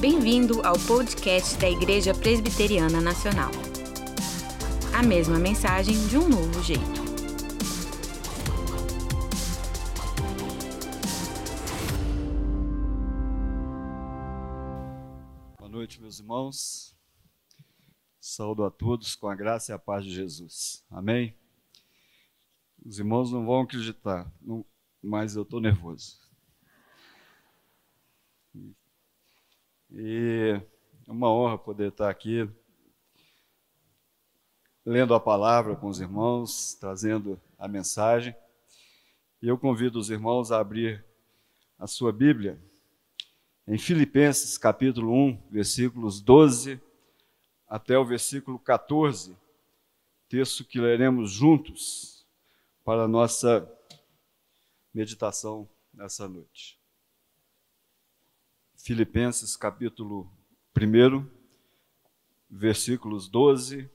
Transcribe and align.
Bem-vindo 0.00 0.66
ao 0.66 0.76
podcast 0.86 1.58
da 1.58 1.68
Igreja 1.68 2.14
Presbiteriana 2.14 3.02
Nacional. 3.02 3.50
A 4.94 5.02
mesma 5.02 5.38
mensagem 5.38 5.94
de 6.08 6.16
um 6.16 6.26
novo 6.26 6.62
jeito. 6.62 6.80
Boa 15.58 15.68
noite, 15.68 16.00
meus 16.00 16.18
irmãos. 16.18 16.96
Saúdo 18.18 18.64
a 18.64 18.70
todos 18.70 19.14
com 19.14 19.28
a 19.28 19.34
graça 19.34 19.72
e 19.72 19.74
a 19.74 19.78
paz 19.78 20.02
de 20.02 20.14
Jesus. 20.14 20.82
Amém? 20.90 21.36
Os 22.82 22.98
irmãos 22.98 23.30
não 23.30 23.44
vão 23.44 23.60
acreditar, 23.60 24.32
não, 24.40 24.64
mas 25.02 25.36
eu 25.36 25.42
estou 25.42 25.60
nervoso. 25.60 26.29
E 29.92 30.62
é 31.08 31.10
uma 31.10 31.32
honra 31.32 31.58
poder 31.58 31.88
estar 31.88 32.08
aqui 32.08 32.48
lendo 34.86 35.14
a 35.14 35.20
palavra 35.20 35.74
com 35.74 35.88
os 35.88 36.00
irmãos, 36.00 36.74
trazendo 36.74 37.40
a 37.58 37.66
mensagem. 37.66 38.34
E 39.42 39.48
eu 39.48 39.58
convido 39.58 39.98
os 39.98 40.08
irmãos 40.08 40.52
a 40.52 40.60
abrir 40.60 41.04
a 41.78 41.86
sua 41.86 42.12
Bíblia 42.12 42.60
em 43.66 43.78
Filipenses 43.78 44.56
capítulo 44.56 45.12
1, 45.12 45.42
versículos 45.50 46.20
12 46.20 46.80
até 47.66 47.96
o 47.98 48.04
versículo 48.04 48.58
14, 48.58 49.36
texto 50.28 50.64
que 50.64 50.80
leremos 50.80 51.30
juntos 51.30 52.26
para 52.84 53.04
a 53.04 53.08
nossa 53.08 53.68
meditação 54.92 55.68
nessa 55.94 56.28
noite. 56.28 56.79
Filipenses 58.82 59.58
capítulo 59.58 60.26
1, 60.74 61.26
versículos 62.48 63.28
12 63.28 63.90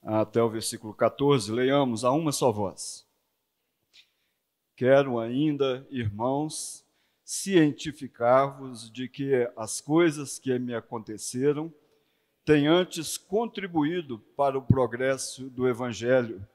até 0.00 0.40
o 0.40 0.48
versículo 0.48 0.94
14, 0.94 1.50
leiamos 1.50 2.04
a 2.04 2.12
uma 2.12 2.30
só 2.30 2.52
voz. 2.52 3.04
Quero 4.76 5.18
ainda, 5.18 5.84
irmãos, 5.90 6.86
cientificar-vos 7.24 8.90
de 8.90 9.08
que 9.08 9.50
as 9.56 9.80
coisas 9.80 10.38
que 10.38 10.56
me 10.56 10.72
aconteceram 10.72 11.74
têm 12.44 12.68
antes 12.68 13.18
contribuído 13.18 14.20
para 14.36 14.56
o 14.56 14.62
progresso 14.62 15.50
do 15.50 15.68
Evangelho, 15.68 16.46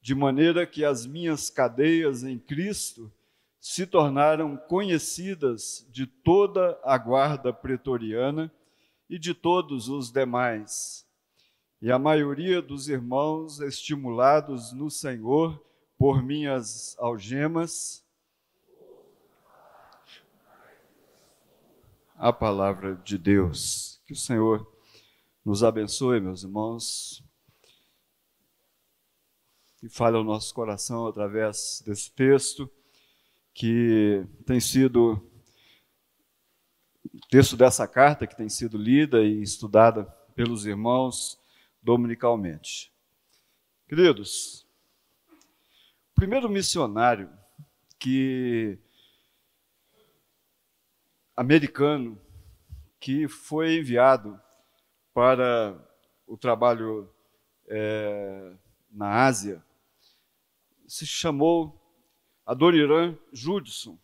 de 0.00 0.14
maneira 0.14 0.64
que 0.64 0.84
as 0.84 1.04
minhas 1.04 1.50
cadeias 1.50 2.22
em 2.22 2.38
Cristo 2.38 3.12
se 3.60 3.86
tornaram 3.86 4.56
conhecidas 4.56 5.86
de 5.90 6.06
toda 6.06 6.80
a 6.82 6.96
guarda 6.96 7.52
pretoriana 7.52 8.50
e 9.08 9.18
de 9.18 9.34
todos 9.34 9.88
os 9.88 10.10
demais. 10.10 11.06
E 11.82 11.92
a 11.92 11.98
maioria 11.98 12.62
dos 12.62 12.88
irmãos, 12.88 13.60
estimulados 13.60 14.72
no 14.72 14.90
Senhor 14.90 15.62
por 15.98 16.22
minhas 16.22 16.96
algemas, 16.98 18.02
a 22.16 22.32
palavra 22.32 22.96
de 22.96 23.18
Deus. 23.18 24.00
Que 24.06 24.14
o 24.14 24.16
Senhor 24.16 24.66
nos 25.44 25.62
abençoe, 25.62 26.20
meus 26.20 26.42
irmãos, 26.42 27.22
e 29.82 29.88
fale 29.88 30.16
ao 30.16 30.24
nosso 30.24 30.54
coração 30.54 31.06
através 31.06 31.82
desse 31.84 32.10
texto 32.12 32.70
que 33.60 34.26
tem 34.46 34.58
sido 34.58 35.22
o 37.12 37.20
texto 37.28 37.58
dessa 37.58 37.86
carta 37.86 38.26
que 38.26 38.34
tem 38.34 38.48
sido 38.48 38.78
lida 38.78 39.20
e 39.20 39.42
estudada 39.42 40.04
pelos 40.34 40.64
irmãos 40.64 41.38
dominicalmente. 41.82 42.90
Queridos, 43.86 44.66
o 46.10 46.14
primeiro 46.14 46.48
missionário 46.48 47.30
que 47.98 48.78
americano 51.36 52.18
que 52.98 53.28
foi 53.28 53.76
enviado 53.76 54.40
para 55.12 55.78
o 56.26 56.34
trabalho 56.38 57.12
é, 57.68 58.56
na 58.90 59.26
Ásia 59.26 59.62
se 60.88 61.06
chamou 61.06 61.78
Adoniran 62.46 63.16
Judson. 63.32 63.98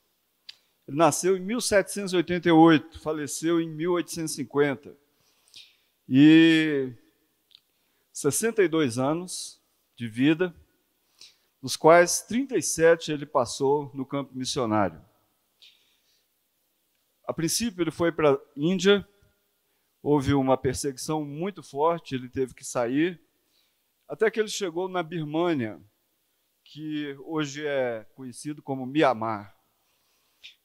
Ele 0.86 0.97
nasceu 0.97 1.36
em 1.36 1.41
1788, 1.41 3.00
faleceu 3.00 3.60
em 3.60 3.69
1850. 3.69 4.97
E 6.08 6.92
62 8.12 8.98
anos 8.98 9.60
de 9.97 10.08
vida, 10.08 10.54
dos 11.60 11.76
quais 11.76 12.22
37 12.22 13.10
ele 13.10 13.26
passou 13.26 13.91
no 13.92 14.06
campo 14.06 14.32
missionário. 14.36 15.04
A 17.26 17.32
princípio 17.32 17.82
ele 17.82 17.91
foi 17.91 18.12
para 18.12 18.34
a 18.34 18.38
Índia, 18.56 19.06
houve 20.00 20.32
uma 20.32 20.56
perseguição 20.56 21.24
muito 21.24 21.60
forte, 21.62 22.14
ele 22.14 22.28
teve 22.28 22.54
que 22.54 22.64
sair, 22.64 23.20
até 24.06 24.30
que 24.30 24.38
ele 24.38 24.48
chegou 24.48 24.88
na 24.88 25.03
Birmânia, 25.03 25.80
que 26.72 27.16
hoje 27.21 27.66
é 27.66 28.04
conhecido 28.15 28.62
como 28.62 28.87
Mianmar. 28.87 29.56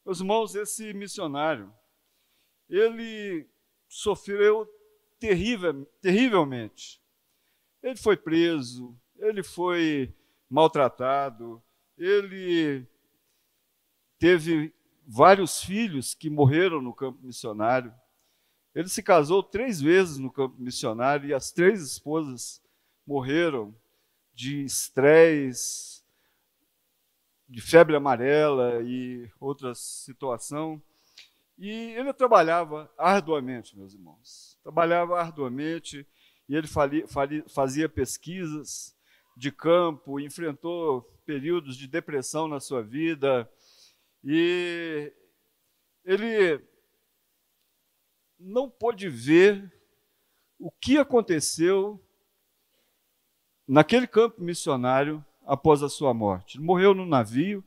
Meus 0.06 0.20
irmãos, 0.20 0.56
esse 0.56 0.94
missionário, 0.94 1.72
ele 2.68 3.48
sofreu 3.88 4.68
terrível, 5.20 5.86
terrivelmente. 6.02 7.02
Ele 7.84 7.96
foi 7.96 8.18
preso, 8.18 8.98
ele 9.18 9.44
foi 9.44 10.14
maltratado, 10.50 11.62
ele 11.98 12.88
teve 14.18 14.74
vários 15.06 15.64
filhos 15.64 16.14
que 16.14 16.30
morreram 16.30 16.82
no 16.82 16.94
campo 16.94 17.20
missionário. 17.22 17.94
Ele 18.74 18.88
se 18.88 19.04
casou 19.04 19.44
três 19.44 19.82
vezes 19.82 20.18
no 20.18 20.32
campo 20.32 20.56
missionário 20.60 21.30
e 21.30 21.34
as 21.34 21.52
três 21.52 21.82
esposas 21.82 22.62
morreram 23.06 23.76
de 24.34 24.64
estresse, 24.64 25.91
de 27.52 27.60
febre 27.60 27.98
amarela 27.98 28.82
e 28.82 29.30
outra 29.38 29.76
situação. 29.76 30.82
E 31.58 31.70
ele 31.70 32.14
trabalhava 32.14 32.90
arduamente, 32.98 33.78
meus 33.78 33.94
irmãos. 33.94 34.58
Trabalhava 34.64 35.20
arduamente 35.20 36.08
e 36.48 36.56
ele 36.56 36.68
fazia 36.68 37.90
pesquisas 37.90 38.96
de 39.36 39.52
campo, 39.52 40.18
enfrentou 40.18 41.02
períodos 41.26 41.76
de 41.76 41.88
depressão 41.88 42.48
na 42.48 42.62
sua 42.62 42.82
vida 42.82 43.52
e 44.24 45.12
ele 46.06 46.66
não 48.40 48.70
pôde 48.70 49.10
ver 49.10 49.72
o 50.58 50.72
que 50.72 50.98
aconteceu 50.98 52.02
naquele 53.68 54.08
campo 54.08 54.42
missionário 54.42 55.24
após 55.52 55.84
a 55.84 55.90
sua 55.90 56.14
morte. 56.14 56.58
Morreu 56.62 56.94
no 56.96 57.06
navio, 57.06 57.62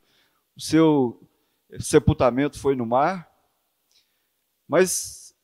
o 0.57 0.61
seu 0.61 1.21
sepultamento 1.79 2.59
foi 2.59 2.75
no 2.75 2.87
mar, 2.87 3.31
mas 4.67 5.37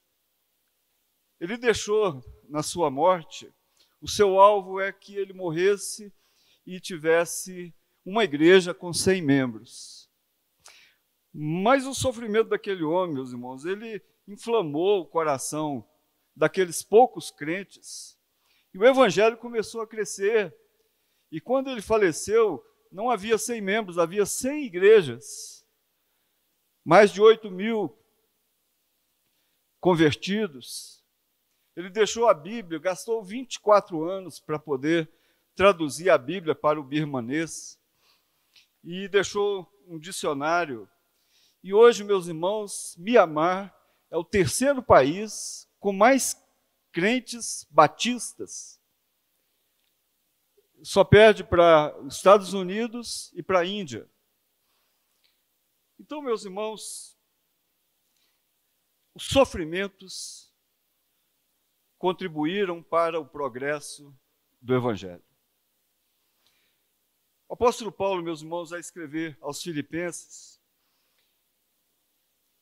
ele 1.39 1.59
deixou 1.59 2.25
na 2.49 2.63
sua 2.63 2.91
morte, 2.91 3.53
o 4.01 4.09
seu 4.09 4.41
alvo 4.41 4.81
é 4.81 4.91
que 4.91 5.15
ele 5.17 5.35
morresse 5.35 6.11
e 6.67 6.81
tivesse 6.81 7.75
uma 8.07 8.25
igreja 8.25 8.73
com 8.73 8.91
100 8.91 9.21
membros. 9.21 10.11
Mas 11.35 11.87
o 11.87 11.93
sofrimento 11.93 12.49
daquele 12.49 12.85
homem, 12.85 13.17
meus 13.17 13.33
irmãos, 13.33 13.67
ele 13.67 14.03
inflamou 14.27 15.03
o 15.03 15.07
coração 15.07 15.87
daqueles 16.35 16.83
poucos 16.83 17.31
crentes. 17.31 18.19
E 18.73 18.79
o 18.79 18.87
evangelho 18.87 19.37
começou 19.37 19.83
a 19.83 19.87
crescer. 19.87 20.57
E 21.31 21.41
quando 21.41 21.71
ele 21.71 21.81
faleceu, 21.81 22.65
não 22.91 23.09
havia 23.09 23.39
100 23.39 23.61
membros, 23.61 23.99
havia 23.99 24.27
100 24.27 24.65
igrejas. 24.65 25.65
Mais 26.85 27.13
de 27.13 27.21
8 27.21 27.51
mil 27.51 27.97
convertidos. 29.79 31.05
Ele 31.77 31.89
deixou 31.89 32.29
a 32.29 32.35
Bíblia, 32.35 32.81
gastou 32.81 33.23
24 33.23 34.03
anos 34.05 34.41
para 34.41 34.59
poder 34.59 35.09
traduzir 35.55 36.11
a 36.11 36.19
Bíblia 36.19 36.55
para 36.55 36.81
o 36.81 36.85
birmanês. 36.85 37.79
E 38.83 39.09
deixou 39.09 39.71
um 39.87 39.99
dicionário. 39.99 40.89
E 41.63 41.73
hoje, 41.73 42.03
meus 42.03 42.27
irmãos, 42.27 42.97
Mianmar 42.99 43.75
é 44.11 44.17
o 44.17 44.25
terceiro 44.25 44.83
país 44.83 45.69
com 45.79 45.93
mais 45.93 46.37
crentes 46.91 47.67
batistas 47.71 48.80
só 50.83 51.05
perde 51.05 51.45
para 51.45 51.97
os 52.01 52.17
Estados 52.17 52.53
Unidos 52.53 53.31
e 53.35 53.43
para 53.43 53.61
a 53.61 53.67
Índia. 53.67 54.09
Então, 55.99 56.23
meus 56.23 56.45
irmãos, 56.45 57.19
os 59.15 59.25
sofrimentos 59.25 60.53
contribuíram 61.99 62.83
para 62.83 63.21
o 63.21 63.27
progresso 63.27 64.15
do 64.61 64.75
Evangelho. 64.75 65.23
O 67.49 67.55
apóstolo 67.55 67.93
Paulo, 67.93 68.23
meus 68.23 68.43
irmãos, 68.43 68.73
a 68.73 68.79
escrever 68.79 69.37
aos 69.41 69.63
Filipenses, 69.63 70.61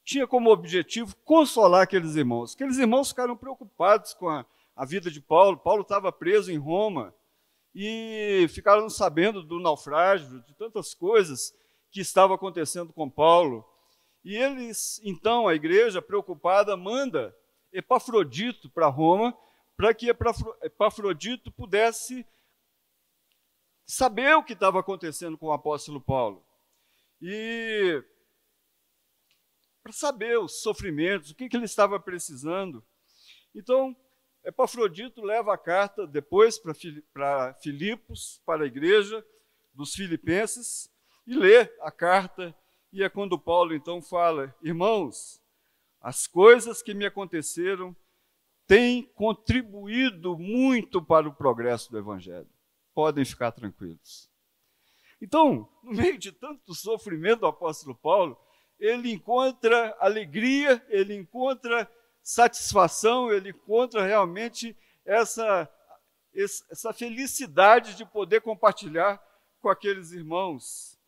tinha 0.02 0.26
como 0.26 0.50
objetivo 0.50 1.14
consolar 1.16 1.82
aqueles 1.82 2.16
irmãos. 2.16 2.54
Aqueles 2.54 2.78
irmãos 2.78 3.10
ficaram 3.10 3.36
preocupados 3.36 4.14
com 4.14 4.28
a, 4.28 4.46
a 4.74 4.84
vida 4.86 5.10
de 5.10 5.20
Paulo. 5.20 5.58
Paulo 5.58 5.82
estava 5.82 6.10
preso 6.10 6.50
em 6.50 6.56
Roma 6.56 7.14
e 7.80 8.48
ficaram 8.48 8.90
sabendo 8.90 9.40
do 9.40 9.60
naufrágio, 9.60 10.42
de 10.42 10.52
tantas 10.54 10.94
coisas 10.94 11.54
que 11.92 12.00
estavam 12.00 12.34
acontecendo 12.34 12.92
com 12.92 13.08
Paulo. 13.08 13.64
E 14.24 14.34
eles, 14.34 15.00
então, 15.04 15.46
a 15.46 15.54
igreja, 15.54 16.02
preocupada, 16.02 16.76
manda 16.76 17.32
Epafrodito 17.72 18.68
para 18.68 18.88
Roma, 18.88 19.32
para 19.76 19.94
que 19.94 20.10
Epafrodito 20.60 21.52
pudesse 21.52 22.26
saber 23.86 24.34
o 24.34 24.42
que 24.42 24.54
estava 24.54 24.80
acontecendo 24.80 25.38
com 25.38 25.46
o 25.46 25.52
apóstolo 25.52 26.00
Paulo. 26.00 26.44
E 27.22 28.02
para 29.84 29.92
saber 29.92 30.36
os 30.36 30.62
sofrimentos, 30.62 31.30
o 31.30 31.34
que, 31.36 31.48
que 31.48 31.56
ele 31.56 31.66
estava 31.66 32.00
precisando. 32.00 32.84
Então, 33.54 33.96
Epafrodito 34.44 35.22
leva 35.22 35.52
a 35.52 35.58
carta 35.58 36.06
depois 36.06 36.58
para 37.12 37.54
Filipos, 37.54 38.40
para 38.46 38.64
a 38.64 38.66
igreja 38.66 39.24
dos 39.72 39.94
filipenses, 39.94 40.90
e 41.26 41.34
lê 41.34 41.70
a 41.80 41.90
carta, 41.90 42.54
e 42.92 43.02
é 43.02 43.08
quando 43.08 43.38
Paulo 43.38 43.74
então 43.74 44.00
fala: 44.00 44.54
Irmãos, 44.62 45.42
as 46.00 46.26
coisas 46.26 46.82
que 46.82 46.94
me 46.94 47.04
aconteceram 47.04 47.94
têm 48.66 49.02
contribuído 49.14 50.38
muito 50.38 51.02
para 51.02 51.28
o 51.28 51.34
progresso 51.34 51.90
do 51.90 51.98
Evangelho. 51.98 52.48
Podem 52.94 53.24
ficar 53.24 53.52
tranquilos. 53.52 54.30
Então, 55.20 55.68
no 55.82 55.92
meio 55.92 56.18
de 56.18 56.30
tanto 56.30 56.74
sofrimento 56.74 57.40
do 57.40 57.46
apóstolo 57.46 57.94
Paulo, 57.94 58.38
ele 58.78 59.10
encontra 59.10 59.96
alegria, 59.98 60.84
ele 60.88 61.14
encontra 61.14 61.90
satisfação, 62.28 63.32
ele 63.32 63.50
encontra 63.50 64.04
realmente 64.04 64.76
essa, 65.02 65.66
essa 66.34 66.92
felicidade 66.92 67.94
de 67.94 68.04
poder 68.04 68.42
compartilhar 68.42 69.18
com 69.62 69.70
aqueles 69.70 70.12
irmãos. 70.12 71.00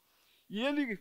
E 0.49 0.65
ele, 0.65 0.99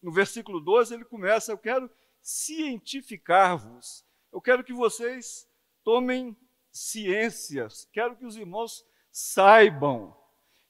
no 0.00 0.12
versículo 0.12 0.60
12, 0.60 0.94
ele 0.94 1.04
começa: 1.04 1.50
Eu 1.50 1.58
quero 1.58 1.90
cientificar-vos, 2.22 4.06
eu 4.32 4.40
quero 4.40 4.62
que 4.62 4.72
vocês 4.72 5.44
tomem 5.82 6.36
ciências, 6.70 7.88
quero 7.92 8.16
que 8.16 8.24
os 8.24 8.36
irmãos 8.36 8.86
saibam. 9.10 10.16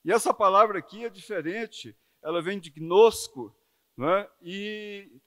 E 0.06 0.11
essa 0.11 0.32
palavra 0.32 0.79
aqui 0.79 1.05
é 1.05 1.11
diferente, 1.11 1.94
ela 2.23 2.41
vem 2.41 2.59
de 2.59 2.70
gnosco, 2.70 3.55
né? 3.94 4.26
e 4.41 5.20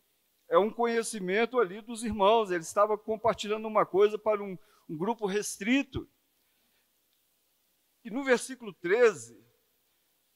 é 0.51 0.57
um 0.57 0.69
conhecimento 0.69 1.61
ali 1.61 1.79
dos 1.79 2.03
irmãos, 2.03 2.51
ele 2.51 2.59
estava 2.59 2.97
compartilhando 2.97 3.65
uma 3.65 3.85
coisa 3.85 4.19
para 4.19 4.43
um, 4.43 4.57
um 4.89 4.97
grupo 4.97 5.25
restrito. 5.25 6.09
E 8.03 8.11
no 8.11 8.21
versículo 8.21 8.73
13, 8.73 9.41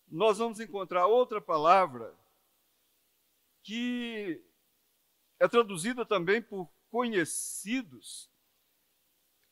nós 0.08 0.38
vamos 0.38 0.62
encontrar 0.62 1.06
outra 1.08 1.42
palavra 1.42 2.18
que 3.62 4.42
é 5.38 5.50
traduzida 5.50 6.06
também 6.06 6.42
por 6.42 6.72
conhecidos, 6.90 8.32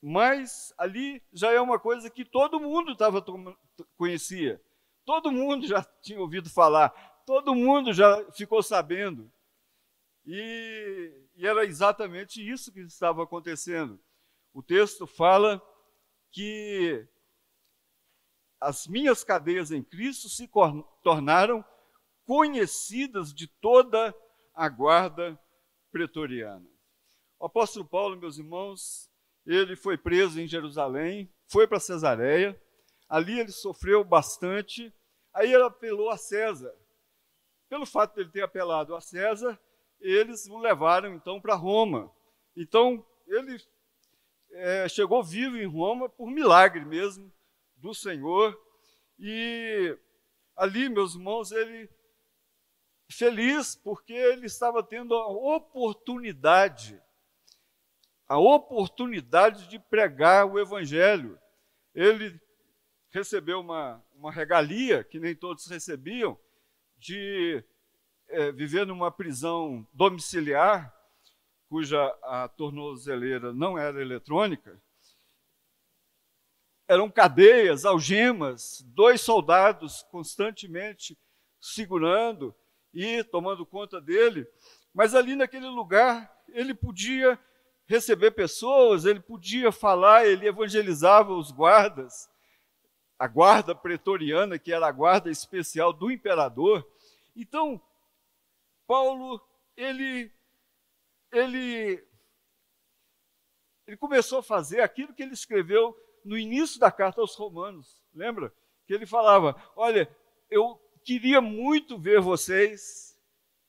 mas 0.01 0.73
ali 0.77 1.21
já 1.33 1.51
é 1.51 1.59
uma 1.59 1.77
coisa 1.77 2.09
que 2.09 2.23
todo 2.23 2.57
mundo 2.57 2.93
estava 2.93 3.21
conhecia, 3.97 4.63
todo 5.03 5.29
mundo 5.29 5.67
já 5.67 5.83
tinha 6.01 6.21
ouvido 6.21 6.49
falar, 6.49 6.89
todo 7.25 7.53
mundo 7.53 7.91
já 7.91 8.31
ficou 8.31 8.63
sabendo. 8.63 9.29
E, 10.25 11.27
e 11.35 11.45
era 11.45 11.65
exatamente 11.65 12.41
isso 12.47 12.71
que 12.71 12.79
estava 12.81 13.23
acontecendo. 13.23 13.99
O 14.53 14.61
texto 14.61 15.05
fala 15.05 15.61
que 16.31 17.07
as 18.59 18.87
minhas 18.87 19.23
cadeias 19.23 19.71
em 19.71 19.83
Cristo 19.83 20.29
se 20.29 20.49
tornaram 21.03 21.63
conhecidas 22.25 23.33
de 23.33 23.47
toda 23.47 24.15
a 24.53 24.69
guarda 24.69 25.37
pretoriana. 25.91 26.65
O 27.37 27.45
apóstolo 27.45 27.85
Paulo, 27.85 28.15
meus 28.15 28.37
irmãos, 28.37 29.11
ele 29.45 29.75
foi 29.75 29.97
preso 29.97 30.39
em 30.39 30.47
Jerusalém, 30.47 31.29
foi 31.47 31.67
para 31.67 31.79
Cesareia, 31.79 32.59
ali 33.09 33.39
ele 33.39 33.51
sofreu 33.51 34.03
bastante, 34.03 34.93
aí 35.33 35.53
ele 35.53 35.63
apelou 35.63 36.09
a 36.09 36.17
César. 36.17 36.73
Pelo 37.67 37.85
fato 37.85 38.15
de 38.15 38.21
ele 38.21 38.31
ter 38.31 38.43
apelado 38.43 38.95
a 38.95 39.01
César, 39.01 39.59
eles 40.03 40.47
o 40.47 40.57
levaram 40.57 41.15
então 41.15 41.39
para 41.39 41.55
Roma. 41.55 42.13
Então, 42.55 43.03
ele 43.25 43.57
é, 44.51 44.87
chegou 44.89 45.23
vivo 45.23 45.57
em 45.57 45.65
Roma 45.65 46.09
por 46.09 46.29
milagre 46.29 46.83
mesmo, 46.83 47.31
do 47.77 47.93
Senhor. 47.93 48.59
E 49.17 49.97
ali, 50.55 50.89
meus 50.89 51.15
irmãos, 51.15 51.51
ele 51.51 51.89
feliz 53.09 53.75
porque 53.75 54.13
ele 54.13 54.45
estava 54.45 54.83
tendo 54.83 55.15
a 55.15 55.27
oportunidade, 55.27 57.01
a 58.27 58.37
oportunidade 58.37 59.67
de 59.67 59.79
pregar 59.79 60.45
o 60.45 60.59
evangelho. 60.59 61.39
Ele 61.95 62.39
recebeu 63.09 63.59
uma, 63.59 64.03
uma 64.13 64.31
regalia 64.31 65.03
que 65.03 65.19
nem 65.19 65.35
todos 65.35 65.67
recebiam, 65.67 66.37
de 66.97 67.63
é, 68.33 68.51
viver 68.51 68.85
numa 68.85 69.11
prisão 69.11 69.87
domiciliar, 69.93 70.93
cuja 71.69 72.03
a 72.23 72.47
tornozeleira 72.47 73.53
não 73.53 73.77
era 73.77 74.01
eletrônica, 74.01 74.81
eram 76.87 77.09
cadeias, 77.09 77.85
algemas, 77.85 78.83
dois 78.87 79.21
soldados 79.21 80.03
constantemente 80.11 81.17
segurando 81.59 82.53
e 82.93 83.23
tomando 83.23 83.65
conta 83.65 84.01
dele. 84.01 84.45
Mas 84.93 85.15
ali 85.15 85.35
naquele 85.35 85.67
lugar, 85.67 86.31
ele 86.49 86.73
podia 86.73 87.39
receber 87.85 88.31
pessoas, 88.31 89.05
ele 89.05 89.19
podia 89.19 89.71
falar, 89.71 90.25
ele 90.25 90.47
evangelizava 90.47 91.33
os 91.33 91.51
guardas, 91.51 92.29
a 93.17 93.27
guarda 93.27 93.73
pretoriana, 93.73 94.59
que 94.59 94.73
era 94.73 94.87
a 94.87 94.91
guarda 94.91 95.29
especial 95.29 95.93
do 95.93 96.11
imperador. 96.11 96.85
Então, 97.35 97.81
Paulo, 98.93 99.41
ele, 99.75 100.31
ele, 101.31 102.07
ele 103.87 103.97
começou 103.97 104.37
a 104.37 104.43
fazer 104.43 104.81
aquilo 104.81 105.15
que 105.15 105.23
ele 105.23 105.33
escreveu 105.33 105.97
no 106.23 106.37
início 106.37 106.79
da 106.79 106.91
carta 106.91 107.19
aos 107.19 107.33
Romanos, 107.33 108.03
lembra? 108.13 108.53
Que 108.85 108.93
ele 108.93 109.07
falava: 109.07 109.59
Olha, 109.75 110.15
eu 110.47 110.79
queria 111.03 111.41
muito 111.41 111.97
ver 111.97 112.21
vocês, 112.21 113.17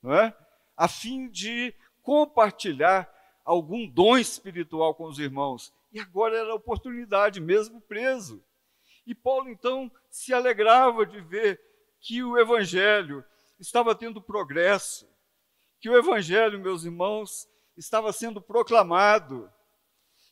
não 0.03 0.13
é? 0.13 0.37
a 0.77 0.89
fim 0.89 1.31
de 1.31 1.75
compartilhar 2.03 3.11
algum 3.47 3.89
dom 3.89 4.19
espiritual 4.19 4.95
com 4.95 5.05
os 5.05 5.19
irmãos. 5.19 5.73
E 5.91 5.99
agora 5.99 6.37
era 6.37 6.53
a 6.53 6.57
oportunidade, 6.57 7.41
mesmo 7.41 7.81
preso. 7.81 8.45
E 9.07 9.15
Paulo 9.15 9.49
então 9.49 9.91
se 10.11 10.35
alegrava 10.35 11.07
de 11.07 11.19
ver 11.23 11.59
que 11.99 12.23
o 12.23 12.37
evangelho 12.37 13.25
estava 13.59 13.95
tendo 13.95 14.21
progresso, 14.21 15.14
que 15.85 15.91
o 15.91 15.99
evangelho, 15.99 16.59
meus 16.59 16.85
irmãos, 16.85 17.47
estava 17.77 18.11
sendo 18.11 18.41
proclamado. 18.41 19.53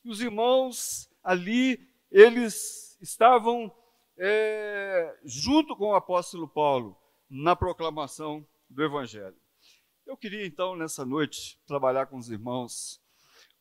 E 0.03 0.09
os 0.09 0.19
irmãos 0.19 1.07
ali 1.23 1.87
eles 2.09 2.97
estavam 2.99 3.71
é, 4.17 5.15
junto 5.23 5.75
com 5.75 5.89
o 5.89 5.95
apóstolo 5.95 6.47
Paulo 6.47 6.99
na 7.29 7.55
proclamação 7.55 8.43
do 8.67 8.83
Evangelho. 8.83 9.37
Eu 10.07 10.17
queria 10.17 10.43
então, 10.43 10.75
nessa 10.75 11.05
noite, 11.05 11.61
trabalhar 11.67 12.07
com 12.07 12.17
os 12.17 12.31
irmãos 12.31 12.99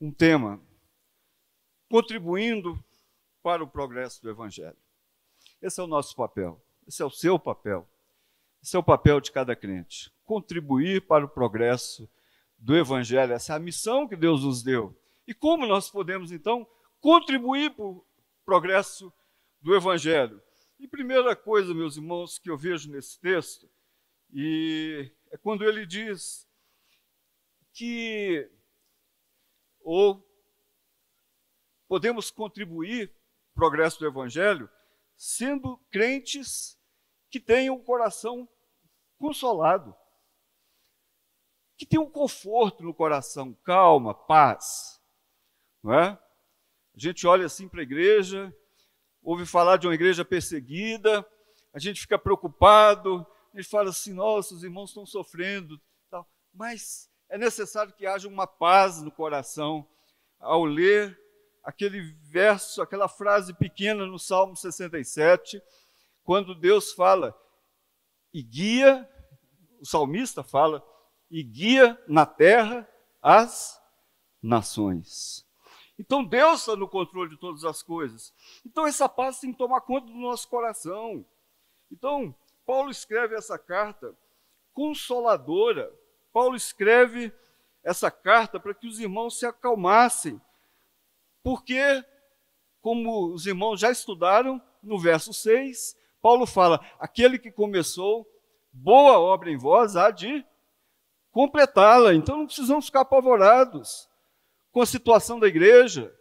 um 0.01 0.11
tema 0.11 0.59
contribuindo 1.91 2.83
para 3.43 3.63
o 3.63 3.69
progresso 3.69 4.23
do 4.23 4.31
Evangelho. 4.31 4.79
Esse 5.61 5.79
é 5.79 5.85
o 5.85 5.87
nosso 5.87 6.17
papel, 6.17 6.59
esse 6.89 7.03
é 7.03 7.05
o 7.05 7.11
seu 7.11 7.39
papel, 7.39 7.87
esse 8.63 8.77
é 8.77 8.79
o 8.79 8.83
papel 8.83 9.21
de 9.21 9.33
cada 9.33 9.57
crente. 9.57 10.13
Contribuir 10.25 11.07
para 11.07 11.25
o 11.25 11.29
progresso 11.29 12.09
do 12.57 12.77
Evangelho, 12.77 13.33
essa 13.33 13.55
é 13.55 13.57
a 13.57 13.59
missão 13.59 14.07
que 14.07 14.15
Deus 14.15 14.45
nos 14.45 14.63
deu. 14.63 14.97
E 15.27 15.35
como 15.35 15.67
nós 15.67 15.91
podemos, 15.91 16.31
então, 16.31 16.67
contribuir 17.01 17.75
para 17.75 17.85
o 17.85 18.07
progresso 18.45 19.13
do 19.61 19.75
Evangelho. 19.75 20.41
E 20.79 20.87
primeira 20.87 21.35
coisa, 21.35 21.75
meus 21.75 21.97
irmãos, 21.97 22.39
que 22.39 22.51
eu 22.51 22.57
vejo 22.57 22.91
nesse 22.91 23.19
texto, 23.21 23.69
e 24.33 25.13
é 25.31 25.37
quando 25.37 25.65
ele 25.65 25.85
diz 25.85 26.49
que 27.73 28.49
ou 29.81 30.25
podemos 31.89 32.31
contribuir 32.31 33.09
para 33.09 33.15
o 33.15 33.55
progresso 33.55 33.99
do 33.99 34.07
Evangelho 34.07 34.71
sendo 35.17 35.77
crentes 35.91 36.79
que 37.31 37.41
tenham 37.41 37.75
o 37.75 37.83
coração 37.83 38.49
consolado, 39.23 39.95
que 41.79 41.87
tenham 41.87 42.11
conforto 42.11 42.83
no 42.83 42.93
coração, 42.93 43.55
calma, 43.63 44.13
paz. 44.13 45.01
Não 45.81 45.95
é? 45.95 46.19
A 46.95 46.99
gente 46.99 47.25
olha 47.25 47.47
assim 47.47 47.69
para 47.69 47.81
a 47.81 47.85
igreja, 47.85 48.53
ouve 49.23 49.47
falar 49.47 49.77
de 49.77 49.87
uma 49.87 49.95
igreja 49.95 50.25
perseguida, 50.25 51.25
a 51.73 51.79
gente 51.79 52.01
fica 52.01 52.19
preocupado, 52.19 53.25
a 53.55 53.57
gente 53.57 53.71
fala 53.71 53.91
assim: 53.91 54.13
nossa, 54.13 54.55
os 54.55 54.65
irmãos 54.65 54.91
estão 54.91 55.07
sofrendo, 55.07 55.81
tal. 56.11 56.29
mas 56.53 57.09
é 57.29 57.39
necessário 57.39 57.93
que 57.93 58.07
haja 58.07 58.27
uma 58.27 58.47
paz 58.47 59.01
no 59.01 59.11
coração 59.13 59.89
ao 60.41 60.65
ler 60.65 61.17
aquele 61.63 62.01
verso, 62.23 62.83
aquela 62.83 63.07
frase 63.07 63.55
pequena 63.55 64.05
no 64.05 64.19
Salmo 64.19 64.57
67, 64.57 65.63
quando 66.25 66.57
Deus 66.57 66.93
fala 66.93 67.33
e 68.33 68.43
guia, 68.43 69.09
o 69.83 69.87
salmista 69.87 70.45
fala, 70.45 70.81
e 71.29 71.43
guia 71.43 72.01
na 72.07 72.25
terra 72.25 72.89
as 73.21 73.83
nações. 74.41 75.45
Então 75.99 76.25
Deus 76.25 76.61
está 76.61 76.77
no 76.77 76.89
controle 76.89 77.31
de 77.31 77.37
todas 77.37 77.65
as 77.65 77.83
coisas. 77.83 78.33
Então 78.65 78.87
essa 78.87 79.09
paz 79.09 79.41
tem 79.41 79.51
que 79.51 79.59
tomar 79.59 79.81
conta 79.81 80.07
do 80.07 80.15
nosso 80.15 80.49
coração. 80.49 81.27
Então, 81.91 82.35
Paulo 82.65 82.91
escreve 82.91 83.35
essa 83.35 83.59
carta 83.59 84.17
consoladora. 84.73 85.93
Paulo 86.33 86.55
escreve 86.55 87.33
essa 87.83 88.11
carta 88.11 88.61
para 88.61 88.73
que 88.73 88.87
os 88.87 89.01
irmãos 89.01 89.37
se 89.37 89.45
acalmassem. 89.45 90.41
Porque, 91.43 92.05
como 92.81 93.35
os 93.35 93.47
irmãos 93.47 93.81
já 93.81 93.91
estudaram, 93.91 94.63
no 94.81 94.99
verso 94.99 95.35
6, 95.35 95.97
Paulo 96.23 96.47
fala: 96.47 96.81
aquele 97.01 97.37
que 97.37 97.51
começou 97.51 98.27
boa 98.73 99.19
obra 99.19 99.51
em 99.51 99.57
vós 99.57 99.97
há 99.97 100.11
de 100.11 100.45
completá-la. 101.31 102.15
Então 102.15 102.39
não 102.39 102.47
precisamos 102.47 102.87
ficar 102.87 103.03
apavorados 103.03 104.09
com 104.71 104.81
a 104.81 104.87
situação 104.87 105.39
da 105.39 105.47
igreja. 105.47 106.15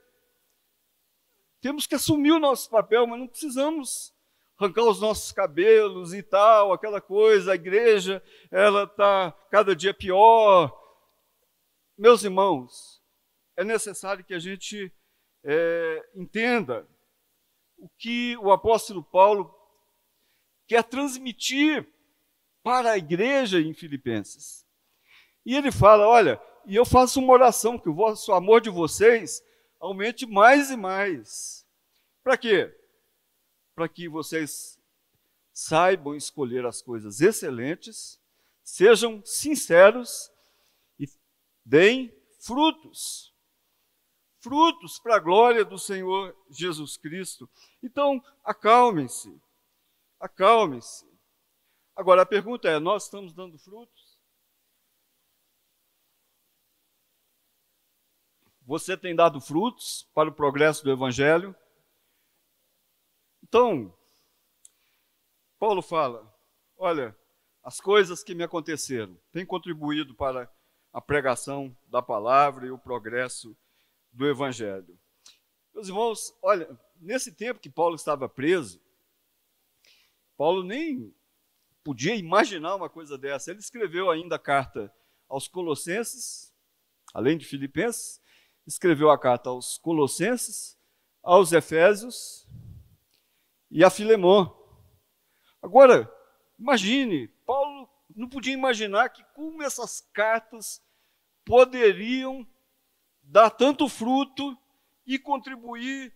Temos 1.62 1.86
que 1.86 1.96
assumir 1.96 2.32
o 2.32 2.40
nosso 2.40 2.70
papel, 2.70 3.06
mas 3.08 3.20
não 3.20 3.28
precisamos 3.28 4.14
arrancar 4.58 4.84
os 4.84 5.00
nossos 5.00 5.32
cabelos 5.32 6.14
e 6.14 6.22
tal, 6.22 6.74
aquela 6.74 7.00
coisa. 7.00 7.52
A 7.52 7.56
igreja, 7.56 8.22
ela 8.52 8.84
está 8.84 9.32
cada 9.50 9.76
dia 9.76 9.94
pior. 9.94 10.76
Meus 11.98 12.24
irmãos, 12.24 13.02
é 13.56 13.64
necessário 13.64 14.24
que 14.26 14.34
a 14.34 14.40
gente 14.40 14.92
é, 15.44 16.10
entenda 16.16 16.88
o 17.78 17.90
que 17.98 18.36
o 18.38 18.52
apóstolo 18.52 19.04
Paulo 19.04 19.54
quer 20.68 20.84
transmitir 20.84 21.88
para 22.64 22.92
a 22.92 22.98
igreja 22.98 23.60
em 23.60 23.74
Filipenses. 23.74 24.66
E 25.46 25.56
ele 25.56 25.72
fala: 25.72 26.08
olha, 26.08 26.42
e 26.66 26.76
eu 26.76 26.86
faço 26.86 27.20
uma 27.20 27.34
oração 27.34 27.78
que 27.78 27.90
o 27.90 27.94
vosso 27.94 28.32
amor 28.32 28.62
de 28.62 28.70
vocês 28.70 29.44
aumente 29.80 30.26
mais 30.26 30.70
e 30.70 30.78
mais. 30.78 31.66
Para 32.24 32.38
quê? 32.38 32.74
Para 33.74 33.90
que 33.90 34.08
vocês 34.08 34.80
saibam 35.52 36.16
escolher 36.16 36.66
as 36.66 36.82
coisas 36.82 37.20
excelentes, 37.20 38.20
sejam 38.64 39.22
sinceros 39.26 40.32
e 41.00 41.08
deem 41.66 42.14
frutos. 42.40 43.34
Frutos 44.40 44.98
para 44.98 45.18
a 45.18 45.20
glória 45.20 45.64
do 45.64 45.78
Senhor 45.78 46.36
Jesus 46.50 46.98
Cristo. 46.98 47.50
Então, 47.84 48.24
acalmem-se, 48.44 49.40
acalmem-se. 50.20 51.11
Agora 51.96 52.22
a 52.22 52.26
pergunta 52.26 52.70
é: 52.70 52.80
nós 52.80 53.06
estamos 53.06 53.34
dando 53.34 53.58
frutos? 53.58 54.20
Você 58.66 58.96
tem 58.96 59.16
dado 59.16 59.42
frutos 59.42 60.10
para 60.14 60.30
o 60.30 60.34
progresso 60.34 60.84
do 60.84 60.92
Evangelho? 60.92 61.56
Então, 63.44 63.94
Paulo 65.60 65.82
fala: 65.82 66.34
olha, 66.78 67.16
as 67.64 67.80
coisas 67.80 68.24
que 68.24 68.34
me 68.34 68.44
aconteceram 68.44 69.20
têm 69.32 69.46
contribuído 69.46 70.16
para 70.16 70.52
a 70.94 71.02
pregação 71.02 71.76
da 71.88 72.02
palavra 72.02 72.66
e 72.66 72.72
o 72.72 72.78
progresso 72.78 73.56
do 74.12 74.28
Evangelho. 74.28 74.98
Meus 75.74 75.88
irmãos, 75.88 76.34
olha, 76.42 76.68
nesse 76.96 77.32
tempo 77.34 77.60
que 77.60 77.70
Paulo 77.70 77.96
estava 77.96 78.28
preso, 78.28 78.82
Paulo 80.36 80.64
nem 80.64 81.14
podia 81.84 82.16
imaginar 82.16 82.76
uma 82.76 82.90
coisa 82.90 83.18
dessa. 83.18 83.52
Ele 83.52 83.60
escreveu 83.60 84.10
ainda 84.10 84.36
a 84.36 84.40
carta 84.40 84.94
aos 85.28 85.48
Colossenses, 85.48 86.54
além 87.14 87.38
de 87.38 87.46
Filipenses, 87.46 88.22
escreveu 88.66 89.10
a 89.10 89.18
carta 89.18 89.50
aos 89.50 89.78
Colossenses, 89.78 90.78
aos 91.24 91.52
Efésios 91.52 92.48
e 93.70 93.84
a 93.84 93.90
Filemão. 93.90 94.58
Agora, 95.62 96.12
imagine, 96.60 97.28
Paulo 97.46 97.90
não 98.16 98.28
podia 98.28 98.54
imaginar 98.54 99.10
que 99.10 99.24
como 99.34 99.64
essas 99.64 100.02
cartas 100.14 100.82
poderiam 101.46 102.46
dar 103.24 103.50
tanto 103.50 103.88
fruto 103.88 104.58
e 105.06 105.18
contribuir, 105.18 106.14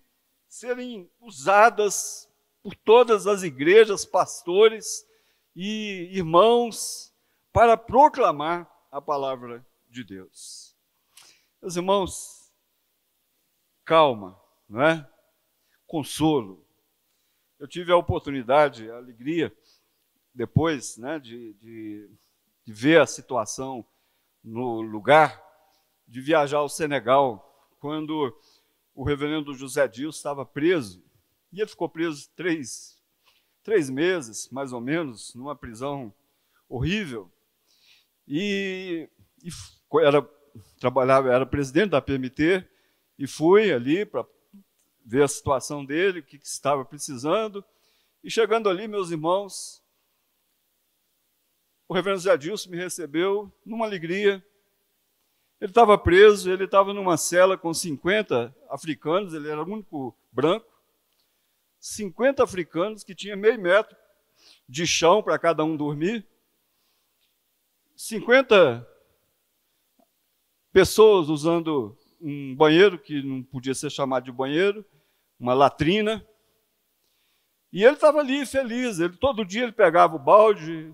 serem 0.48 1.10
usadas 1.20 2.30
por 2.62 2.76
todas 2.76 3.28
as 3.28 3.44
igrejas, 3.44 4.06
pastores 4.06 5.06
e 5.56 6.10
irmãos 6.12 7.14
para 7.54 7.78
proclamar 7.78 8.70
a 8.92 9.02
palavra 9.02 9.66
de 9.90 10.04
Deus. 10.04 10.76
Meus 11.62 11.76
irmãos, 11.76 12.54
calma, 13.86 14.40
não 14.68 14.82
é? 14.82 15.10
Consolo. 15.88 16.66
Eu 17.58 17.68
tive 17.68 17.92
a 17.92 17.98
oportunidade, 17.98 18.90
a 18.92 18.98
alegria, 18.98 19.56
depois 20.34 20.98
né, 20.98 21.18
de, 21.18 21.54
de, 21.54 22.10
de 22.66 22.74
ver 22.74 23.00
a 23.00 23.06
situação 23.06 23.86
no 24.44 24.82
lugar, 24.82 25.42
de 26.08 26.20
viajar 26.20 26.58
ao 26.58 26.70
Senegal, 26.70 27.70
quando 27.80 28.38
o 28.94 29.04
reverendo 29.04 29.54
José 29.54 29.88
Dias 29.88 30.16
estava 30.16 30.46
preso. 30.46 31.04
E 31.52 31.62
ele 31.62 31.70
ficou 31.70 31.88
preso 31.88 32.30
três, 32.36 32.95
três 33.66 33.90
meses, 33.90 34.48
mais 34.52 34.72
ou 34.72 34.80
menos, 34.80 35.34
numa 35.34 35.56
prisão 35.56 36.14
horrível. 36.70 37.32
E, 38.28 39.10
e 39.44 39.50
era 40.02 40.22
trabalhava, 40.80 41.34
era 41.34 41.46
presidente 41.48 41.90
da 41.90 42.02
PMT, 42.02 42.64
e 43.18 43.26
fui 43.26 43.74
ali 43.74 44.06
para 44.06 44.24
ver 45.04 45.24
a 45.24 45.28
situação 45.28 45.84
dele, 45.84 46.20
o 46.20 46.24
que, 46.24 46.38
que 46.38 46.46
estava 46.46 46.86
precisando. 46.86 47.66
E 48.24 48.30
chegando 48.30 48.70
ali, 48.70 48.88
meus 48.88 49.10
irmãos, 49.10 49.84
o 51.88 51.94
reverendo 51.94 52.22
Zé 52.22 52.38
me 52.70 52.78
recebeu 52.78 53.52
numa 53.66 53.86
alegria. 53.86 54.46
Ele 55.60 55.72
estava 55.72 55.98
preso, 55.98 56.52
ele 56.52 56.66
estava 56.66 56.94
numa 56.94 57.18
cela 57.18 57.58
com 57.58 57.74
50 57.74 58.56
africanos, 58.70 59.34
ele 59.34 59.50
era 59.50 59.64
o 59.64 59.66
único 59.66 60.16
branco. 60.32 60.75
50 61.86 62.44
africanos 62.44 63.04
que 63.04 63.14
tinha 63.14 63.36
meio 63.36 63.62
metro 63.62 63.96
de 64.68 64.88
chão 64.88 65.22
para 65.22 65.38
cada 65.38 65.64
um 65.64 65.78
dormir. 65.78 66.26
50 67.96 68.86
pessoas 70.74 71.30
usando 71.30 71.96
um 72.20 72.56
banheiro 72.56 72.98
que 72.98 73.22
não 73.22 73.44
podia 73.44 73.76
ser 73.76 73.92
chamado 73.92 74.24
de 74.24 74.32
banheiro, 74.32 74.84
uma 75.40 75.54
latrina. 75.54 76.26
E 77.72 77.84
ele 77.84 77.94
estava 77.94 78.20
ali 78.20 78.48
feliz. 78.48 79.00
Ele, 79.00 79.16
todo 79.18 79.46
dia 79.46 79.62
ele 79.62 79.72
pegava 79.72 80.16
o 80.16 80.20
balde, 80.20 80.92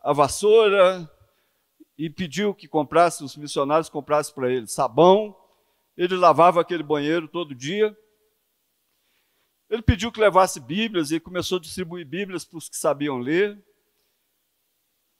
a 0.00 0.12
vassoura 0.12 1.10
e 1.96 2.10
pediu 2.10 2.54
que 2.54 2.68
comprasse, 2.68 3.24
os 3.24 3.38
missionários 3.38 3.88
comprassem 3.88 4.34
para 4.34 4.52
ele 4.52 4.66
sabão. 4.66 5.34
Ele 5.96 6.14
lavava 6.14 6.60
aquele 6.60 6.82
banheiro 6.82 7.26
todo 7.26 7.54
dia. 7.54 7.96
Ele 9.68 9.82
pediu 9.82 10.12
que 10.12 10.20
levasse 10.20 10.60
Bíblias 10.60 11.10
e 11.10 11.18
começou 11.18 11.58
a 11.58 11.60
distribuir 11.60 12.06
Bíblias 12.06 12.44
para 12.44 12.58
os 12.58 12.68
que 12.68 12.76
sabiam 12.76 13.18
ler. 13.18 13.60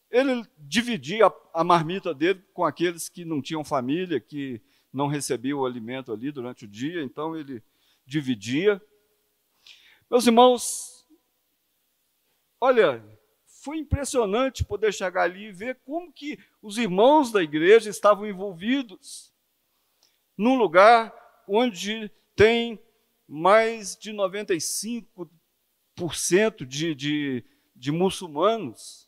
Ele 0.09 0.45
dividia 0.57 1.33
a, 1.53 1.65
marmita 1.65 2.15
dele 2.15 2.43
com 2.55 2.65
aqueles 2.65 3.09
que 3.09 3.25
não 3.25 3.43
tinham 3.43 3.65
família, 3.65 4.21
que 4.21 4.63
não 4.93 5.09
recebiam 5.09 5.61
o 5.61 5.67
alimento 5.67 6.13
ali 6.13 6.31
durante 6.31 6.65
o 6.65 6.69
dia, 6.69 7.03
então 7.03 7.37
ele 7.37 7.63
dividia. 8.07 8.81
Meus 10.09 10.27
irmãos, 10.27 11.07
olha, 12.61 13.05
foi 13.45 13.79
impressionante 13.79 14.65
poder 14.65 14.95
chegar 14.95 15.25
ali 15.25 15.47
e 15.47 15.53
ver 15.53 15.81
como 15.85 16.13
que 16.13 16.39
os 16.63 16.79
irmãos 16.79 17.33
da 17.33 17.43
igreja 17.43 17.91
estavam 17.91 18.25
envolvidos 18.25 19.35
num 20.39 20.57
lugar 20.57 21.13
onde 21.49 22.09
tem 22.37 22.81
mais 23.29 23.97
de 23.97 24.13
95% 24.13 25.29
de, 26.67 26.95
de, 26.95 27.45
de 27.75 27.91
muçulmanos. 27.93 29.07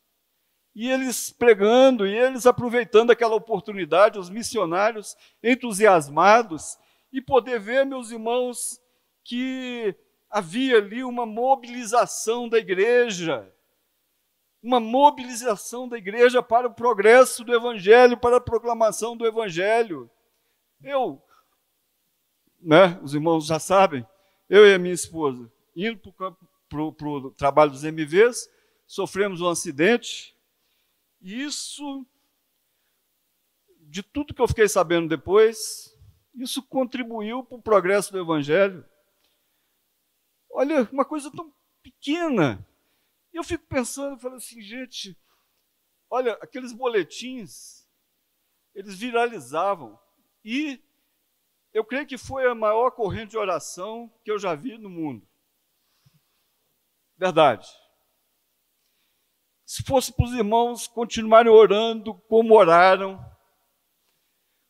E 0.75 0.89
eles 0.89 1.31
pregando, 1.31 2.07
e 2.07 2.17
eles 2.17 2.47
aproveitando 2.47 3.11
aquela 3.11 3.35
oportunidade, 3.35 4.19
os 4.19 4.31
missionários 4.31 5.17
entusiasmados, 5.43 6.79
e 7.13 7.21
poder 7.21 7.59
ver, 7.59 7.85
meus 7.87 8.11
irmãos, 8.11 8.81
que 9.25 9.95
havia 10.31 10.77
ali 10.77 11.03
uma 11.03 11.25
mobilização 11.25 12.49
da 12.49 12.59
igreja, 12.59 13.53
uma 14.63 14.81
mobilização 14.81 15.89
da 15.89 15.97
igreja 15.97 16.43
para 16.43 16.67
o 16.67 16.75
progresso 16.75 17.45
do 17.45 17.55
Evangelho, 17.55 18.17
para 18.17 18.37
a 18.37 18.41
proclamação 18.41 19.17
do 19.17 19.27
Evangelho. 19.27 20.11
Eu, 20.83 21.23
né, 22.61 22.99
os 23.03 23.15
irmãos 23.15 23.47
já 23.47 23.59
sabem, 23.59 24.07
eu 24.49 24.67
e 24.67 24.75
a 24.75 24.79
minha 24.79 24.95
esposa, 24.95 25.51
indo 25.77 26.13
para 26.13 26.83
o 26.83 27.31
trabalho 27.33 27.71
dos 27.71 27.85
MVs, 27.85 28.49
sofremos 28.87 29.41
um 29.41 29.49
acidente, 29.49 30.35
e 31.21 31.43
isso, 31.43 32.07
de 33.81 34.03
tudo 34.03 34.35
que 34.35 34.41
eu 34.41 34.49
fiquei 34.49 34.69
sabendo 34.69 35.09
depois, 35.09 35.95
isso 36.35 36.63
contribuiu 36.63 37.43
para 37.45 37.59
o 37.59 37.63
progresso 37.63 38.13
do 38.13 38.21
Evangelho. 38.21 38.85
Olha, 40.51 40.89
uma 40.93 41.05
coisa 41.05 41.31
tão 41.31 41.53
pequena, 41.83 42.67
eu 43.33 43.45
fico 43.45 43.67
pensando, 43.67 44.19
falo 44.19 44.37
assim, 44.37 44.61
gente, 44.61 45.17
olha, 46.09 46.33
aqueles 46.41 46.73
boletins, 46.73 47.87
eles 48.75 48.99
viralizavam. 48.99 49.99
E 50.45 50.81
eu 51.79 51.85
creio 51.85 52.05
que 52.05 52.19
foi 52.19 52.45
a 52.45 52.57
maior 52.57 52.91
corrente 52.91 53.31
de 53.31 53.39
oração 53.39 54.13
que 54.25 54.31
eu 54.33 54.37
já 54.37 54.53
vi 54.53 54.77
no 54.77 54.91
mundo. 54.91 55.25
Verdade. 57.17 57.69
Se 59.65 59.85
fosse 59.85 60.13
para 60.13 60.25
os 60.25 60.33
irmãos 60.33 60.89
continuarem 60.89 61.53
orando 61.53 62.15
como 62.15 62.57
oraram, 62.57 63.25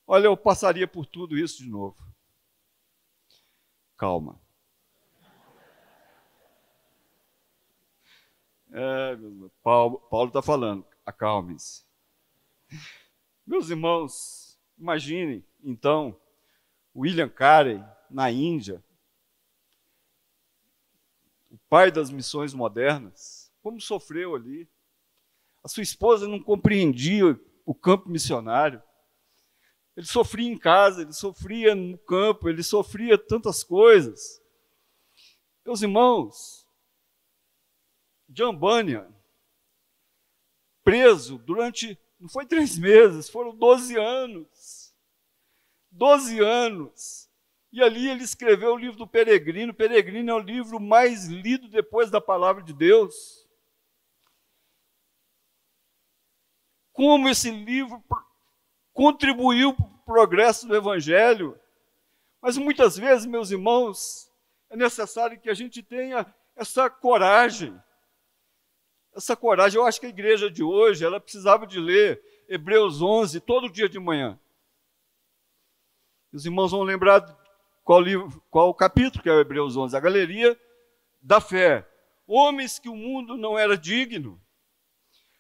olha, 0.06 0.26
eu 0.26 0.36
passaria 0.36 0.86
por 0.86 1.06
tudo 1.06 1.38
isso 1.38 1.62
de 1.62 1.70
novo. 1.70 1.96
Calma. 3.96 4.38
É, 8.70 9.16
Paulo 9.62 10.26
está 10.26 10.42
falando, 10.42 10.86
acalme-se. 11.06 11.86
Meus 13.46 13.70
irmãos, 13.70 14.60
imaginem, 14.76 15.42
então, 15.62 16.20
William 16.98 17.28
Carey, 17.28 17.80
na 18.10 18.28
Índia, 18.28 18.82
o 21.48 21.56
pai 21.68 21.92
das 21.92 22.10
missões 22.10 22.52
modernas, 22.52 23.52
como 23.62 23.80
sofreu 23.80 24.34
ali. 24.34 24.68
A 25.62 25.68
sua 25.68 25.82
esposa 25.82 26.26
não 26.26 26.42
compreendia 26.42 27.38
o 27.64 27.74
campo 27.74 28.08
missionário. 28.08 28.82
Ele 29.96 30.06
sofria 30.06 30.48
em 30.48 30.58
casa, 30.58 31.02
ele 31.02 31.12
sofria 31.12 31.74
no 31.74 31.98
campo, 31.98 32.48
ele 32.48 32.62
sofria 32.62 33.16
tantas 33.16 33.62
coisas. 33.62 34.42
Meus 35.64 35.82
irmãos, 35.82 36.66
John 38.28 38.56
Bunyan, 38.56 39.08
preso 40.82 41.38
durante, 41.38 41.98
não 42.18 42.28
foi 42.28 42.46
três 42.46 42.76
meses, 42.76 43.28
foram 43.28 43.54
12 43.54 43.96
anos. 43.96 44.48
12 45.98 46.40
anos. 46.40 47.28
E 47.70 47.82
ali 47.82 48.08
ele 48.08 48.24
escreveu 48.24 48.72
o 48.72 48.78
livro 48.78 48.96
do 48.96 49.06
Peregrino. 49.06 49.72
O 49.72 49.74
Peregrino 49.74 50.30
é 50.30 50.34
o 50.34 50.38
livro 50.38 50.80
mais 50.80 51.26
lido 51.26 51.68
depois 51.68 52.10
da 52.10 52.20
palavra 52.20 52.62
de 52.62 52.72
Deus. 52.72 53.46
Como 56.92 57.28
esse 57.28 57.50
livro 57.50 58.02
contribuiu 58.92 59.74
para 59.74 59.84
o 59.84 59.98
progresso 60.04 60.66
do 60.66 60.74
Evangelho. 60.74 61.58
Mas 62.40 62.56
muitas 62.56 62.96
vezes, 62.96 63.26
meus 63.26 63.50
irmãos, 63.50 64.32
é 64.70 64.76
necessário 64.76 65.38
que 65.38 65.50
a 65.50 65.54
gente 65.54 65.82
tenha 65.82 66.26
essa 66.56 66.88
coragem 66.88 67.78
essa 69.18 69.36
coragem. 69.36 69.78
Eu 69.78 69.86
acho 69.86 70.00
que 70.00 70.06
a 70.06 70.10
igreja 70.10 70.50
de 70.50 70.62
hoje, 70.62 71.04
ela 71.04 71.20
precisava 71.20 71.66
de 71.66 71.78
ler 71.78 72.22
Hebreus 72.48 73.02
11 73.02 73.40
todo 73.40 73.70
dia 73.70 73.88
de 73.88 73.98
manhã. 73.98 74.38
Os 76.32 76.44
irmãos 76.44 76.70
vão 76.70 76.82
lembrar 76.82 77.24
qual, 77.82 78.00
livro, 78.00 78.42
qual 78.50 78.74
capítulo 78.74 79.22
que 79.22 79.28
é 79.28 79.32
o 79.32 79.40
Hebreus 79.40 79.76
11, 79.76 79.96
a 79.96 80.00
galeria 80.00 80.58
da 81.22 81.40
fé. 81.40 81.88
Homens 82.26 82.78
que 82.78 82.88
o 82.88 82.94
mundo 82.94 83.36
não 83.36 83.58
era 83.58 83.78
digno. 83.78 84.40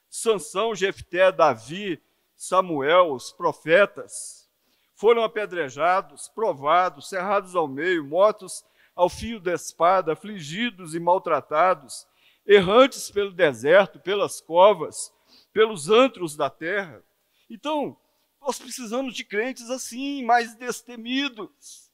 Sansão, 0.08 0.74
Jefté, 0.74 1.30
Davi, 1.30 2.02
Samuel, 2.34 3.12
os 3.12 3.30
profetas, 3.30 4.48
foram 4.94 5.22
apedrejados, 5.22 6.28
provados, 6.28 7.08
cerrados 7.08 7.54
ao 7.54 7.68
meio, 7.68 8.04
mortos 8.04 8.64
ao 8.96 9.08
fio 9.08 9.38
da 9.38 9.52
espada, 9.52 10.14
afligidos 10.14 10.94
e 10.94 10.98
maltratados, 10.98 12.06
errantes 12.46 13.10
pelo 13.10 13.30
deserto, 13.30 14.00
pelas 14.00 14.40
covas, 14.40 15.12
pelos 15.52 15.90
antros 15.90 16.34
da 16.34 16.48
terra. 16.48 17.04
Então, 17.50 17.96
nós 18.40 18.58
precisamos 18.58 19.14
de 19.14 19.24
crentes 19.24 19.70
assim, 19.70 20.24
mais 20.24 20.54
destemidos, 20.54 21.90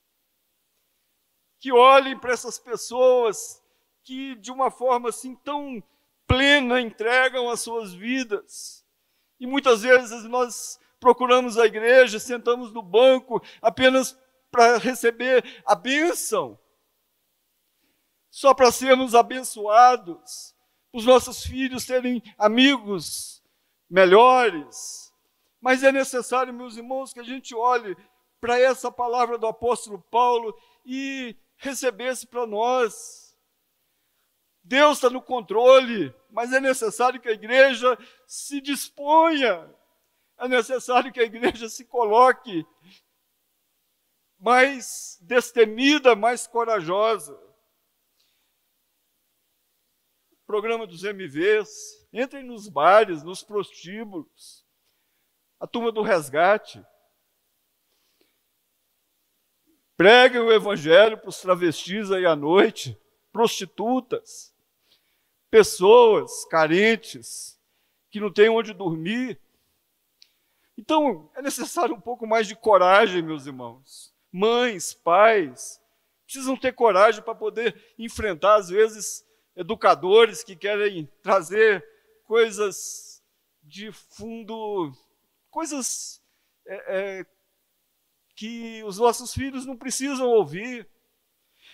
que 1.58 1.72
olhem 1.72 2.18
para 2.18 2.32
essas 2.32 2.58
pessoas 2.58 3.62
que, 4.02 4.34
de 4.36 4.50
uma 4.50 4.70
forma 4.70 5.08
assim 5.08 5.34
tão 5.36 5.82
plena, 6.26 6.80
entregam 6.80 7.48
as 7.48 7.60
suas 7.60 7.94
vidas. 7.94 8.84
E 9.40 9.46
muitas 9.46 9.82
vezes 9.82 10.24
nós 10.24 10.78
procuramos 11.00 11.58
a 11.58 11.66
igreja, 11.66 12.18
sentamos 12.18 12.72
no 12.72 12.82
banco 12.82 13.42
apenas 13.60 14.18
para 14.50 14.78
receber 14.78 15.62
a 15.66 15.74
bênção 15.74 16.58
só 18.34 18.52
para 18.52 18.72
sermos 18.72 19.14
abençoados, 19.14 20.56
os 20.92 21.06
nossos 21.06 21.44
filhos 21.44 21.86
terem 21.86 22.20
amigos 22.36 23.40
melhores. 23.88 25.03
Mas 25.64 25.82
é 25.82 25.90
necessário, 25.90 26.52
meus 26.52 26.76
irmãos, 26.76 27.14
que 27.14 27.20
a 27.20 27.24
gente 27.24 27.54
olhe 27.54 27.96
para 28.38 28.60
essa 28.60 28.92
palavra 28.92 29.38
do 29.38 29.46
apóstolo 29.46 29.98
Paulo 30.10 30.54
e 30.84 31.34
recebesse 31.56 32.26
para 32.26 32.46
nós. 32.46 33.34
Deus 34.62 34.98
está 34.98 35.08
no 35.08 35.22
controle, 35.22 36.14
mas 36.30 36.52
é 36.52 36.60
necessário 36.60 37.18
que 37.18 37.30
a 37.30 37.32
igreja 37.32 37.96
se 38.26 38.60
disponha, 38.60 39.74
é 40.36 40.46
necessário 40.46 41.10
que 41.10 41.20
a 41.20 41.24
igreja 41.24 41.66
se 41.70 41.86
coloque 41.86 42.66
mais 44.38 45.16
destemida, 45.22 46.14
mais 46.14 46.46
corajosa. 46.46 47.40
Programa 50.44 50.86
dos 50.86 51.04
MVs, 51.04 52.06
entrem 52.12 52.44
nos 52.44 52.68
bares, 52.68 53.22
nos 53.22 53.42
prostíbulos, 53.42 54.63
a 55.64 55.66
turma 55.66 55.90
do 55.90 56.02
resgate. 56.02 56.84
Preguem 59.96 60.42
o 60.42 60.52
evangelho 60.52 61.16
para 61.16 61.30
os 61.30 61.40
travestis 61.40 62.12
aí 62.12 62.26
à 62.26 62.36
noite, 62.36 63.00
prostitutas, 63.32 64.54
pessoas 65.50 66.44
carentes, 66.50 67.58
que 68.10 68.20
não 68.20 68.30
têm 68.30 68.50
onde 68.50 68.74
dormir. 68.74 69.40
Então, 70.76 71.30
é 71.34 71.40
necessário 71.40 71.94
um 71.94 72.00
pouco 72.00 72.26
mais 72.26 72.46
de 72.46 72.54
coragem, 72.54 73.22
meus 73.22 73.46
irmãos. 73.46 74.14
Mães, 74.30 74.92
pais, 74.92 75.80
precisam 76.26 76.58
ter 76.58 76.74
coragem 76.74 77.22
para 77.22 77.34
poder 77.34 77.94
enfrentar, 77.98 78.56
às 78.56 78.68
vezes, 78.68 79.24
educadores 79.56 80.44
que 80.44 80.56
querem 80.56 81.10
trazer 81.22 81.82
coisas 82.26 83.24
de 83.62 83.90
fundo, 83.92 84.92
coisas 85.54 86.20
é, 86.66 87.20
é, 87.20 87.26
que 88.34 88.82
os 88.82 88.98
nossos 88.98 89.32
filhos 89.32 89.64
não 89.64 89.76
precisam 89.76 90.28
ouvir. 90.28 90.88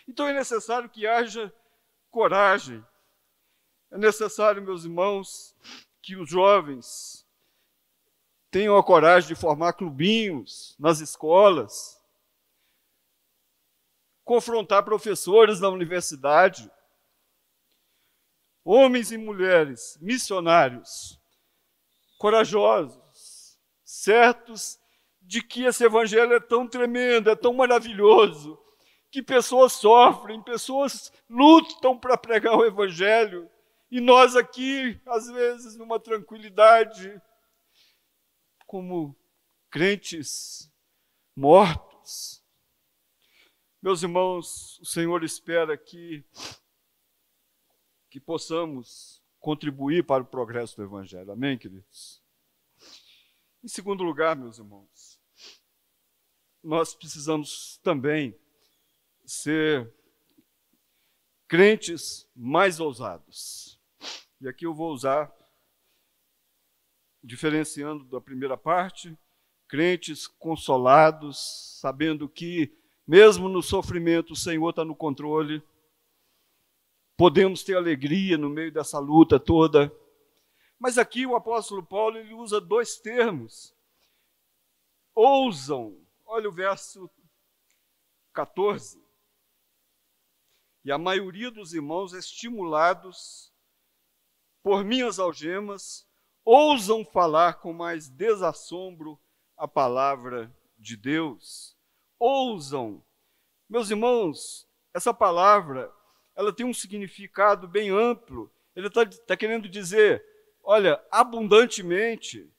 Então 0.06 0.28
é 0.28 0.34
necessário 0.34 0.90
que 0.90 1.06
haja 1.06 1.50
coragem. 2.10 2.84
É 3.90 3.96
necessário, 3.96 4.62
meus 4.62 4.84
irmãos, 4.84 5.56
que 6.02 6.14
os 6.14 6.28
jovens 6.28 7.26
tenham 8.50 8.76
a 8.76 8.84
coragem 8.84 9.28
de 9.28 9.34
formar 9.34 9.72
clubinhos 9.72 10.76
nas 10.78 11.00
escolas, 11.00 11.98
confrontar 14.22 14.84
professores 14.84 15.58
na 15.58 15.70
universidade, 15.70 16.70
homens 18.62 19.10
e 19.10 19.16
mulheres 19.16 19.96
missionários, 20.02 21.18
corajosos, 22.18 22.99
certos 23.90 24.79
de 25.20 25.42
que 25.42 25.64
esse 25.64 25.85
evangelho 25.85 26.33
é 26.35 26.40
tão 26.40 26.66
tremendo, 26.66 27.29
é 27.29 27.35
tão 27.35 27.53
maravilhoso, 27.53 28.59
que 29.11 29.20
pessoas 29.20 29.72
sofrem, 29.72 30.40
pessoas 30.42 31.12
lutam 31.29 31.98
para 31.98 32.16
pregar 32.16 32.57
o 32.57 32.64
evangelho, 32.64 33.50
e 33.90 34.00
nós 34.00 34.37
aqui, 34.37 35.00
às 35.07 35.26
vezes, 35.26 35.76
numa 35.76 35.98
tranquilidade, 35.98 37.20
como 38.64 39.16
crentes 39.68 40.72
mortos. 41.35 42.44
Meus 43.83 44.03
irmãos, 44.03 44.79
o 44.79 44.85
Senhor 44.85 45.24
espera 45.24 45.76
que 45.76 46.24
que 48.09 48.18
possamos 48.18 49.22
contribuir 49.38 50.05
para 50.05 50.22
o 50.22 50.26
progresso 50.26 50.76
do 50.76 50.83
evangelho. 50.83 51.31
Amém, 51.31 51.57
queridos. 51.57 52.19
Em 53.62 53.68
segundo 53.68 54.02
lugar, 54.02 54.34
meus 54.34 54.58
irmãos, 54.58 55.20
nós 56.64 56.94
precisamos 56.94 57.78
também 57.82 58.34
ser 59.26 59.92
crentes 61.46 62.26
mais 62.34 62.80
ousados. 62.80 63.78
E 64.40 64.48
aqui 64.48 64.64
eu 64.64 64.72
vou 64.72 64.90
usar, 64.94 65.30
diferenciando 67.22 68.04
da 68.04 68.18
primeira 68.18 68.56
parte, 68.56 69.14
crentes 69.68 70.26
consolados, 70.26 71.76
sabendo 71.78 72.30
que, 72.30 72.74
mesmo 73.06 73.46
no 73.46 73.62
sofrimento, 73.62 74.32
o 74.32 74.36
Senhor 74.36 74.70
está 74.70 74.86
no 74.86 74.96
controle. 74.96 75.62
Podemos 77.14 77.62
ter 77.62 77.76
alegria 77.76 78.38
no 78.38 78.48
meio 78.48 78.72
dessa 78.72 78.98
luta 78.98 79.38
toda. 79.38 79.92
Mas 80.80 80.96
aqui 80.96 81.26
o 81.26 81.36
apóstolo 81.36 81.84
Paulo 81.84 82.16
ele 82.16 82.32
usa 82.32 82.58
dois 82.58 82.96
termos. 82.96 83.76
Ousam, 85.14 85.94
olha 86.24 86.48
o 86.48 86.52
verso 86.52 87.10
14. 88.32 88.98
E 90.82 90.90
a 90.90 90.96
maioria 90.96 91.50
dos 91.50 91.74
irmãos, 91.74 92.14
estimulados 92.14 93.52
por 94.62 94.82
minhas 94.82 95.18
algemas, 95.18 96.08
ousam 96.42 97.04
falar 97.04 97.60
com 97.60 97.74
mais 97.74 98.08
desassombro 98.08 99.20
a 99.58 99.68
palavra 99.68 100.50
de 100.78 100.96
Deus. 100.96 101.76
Ousam. 102.18 103.04
Meus 103.68 103.90
irmãos, 103.90 104.66
essa 104.94 105.12
palavra, 105.12 105.92
ela 106.34 106.54
tem 106.54 106.64
um 106.64 106.72
significado 106.72 107.68
bem 107.68 107.90
amplo. 107.90 108.50
Ele 108.74 108.86
está 108.86 109.04
tá 109.04 109.36
querendo 109.36 109.68
dizer, 109.68 110.24
olha, 110.62 111.02
abundantemente, 111.10 112.50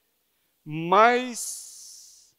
mais 0.64 2.36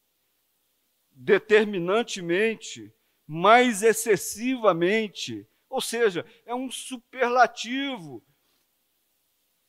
determinantemente, 1.12 2.94
mais 3.28 3.82
excessivamente, 3.82 5.48
ou 5.70 5.82
seja, 5.82 6.26
é 6.46 6.54
um 6.54 6.70
superlativo. 6.70 8.24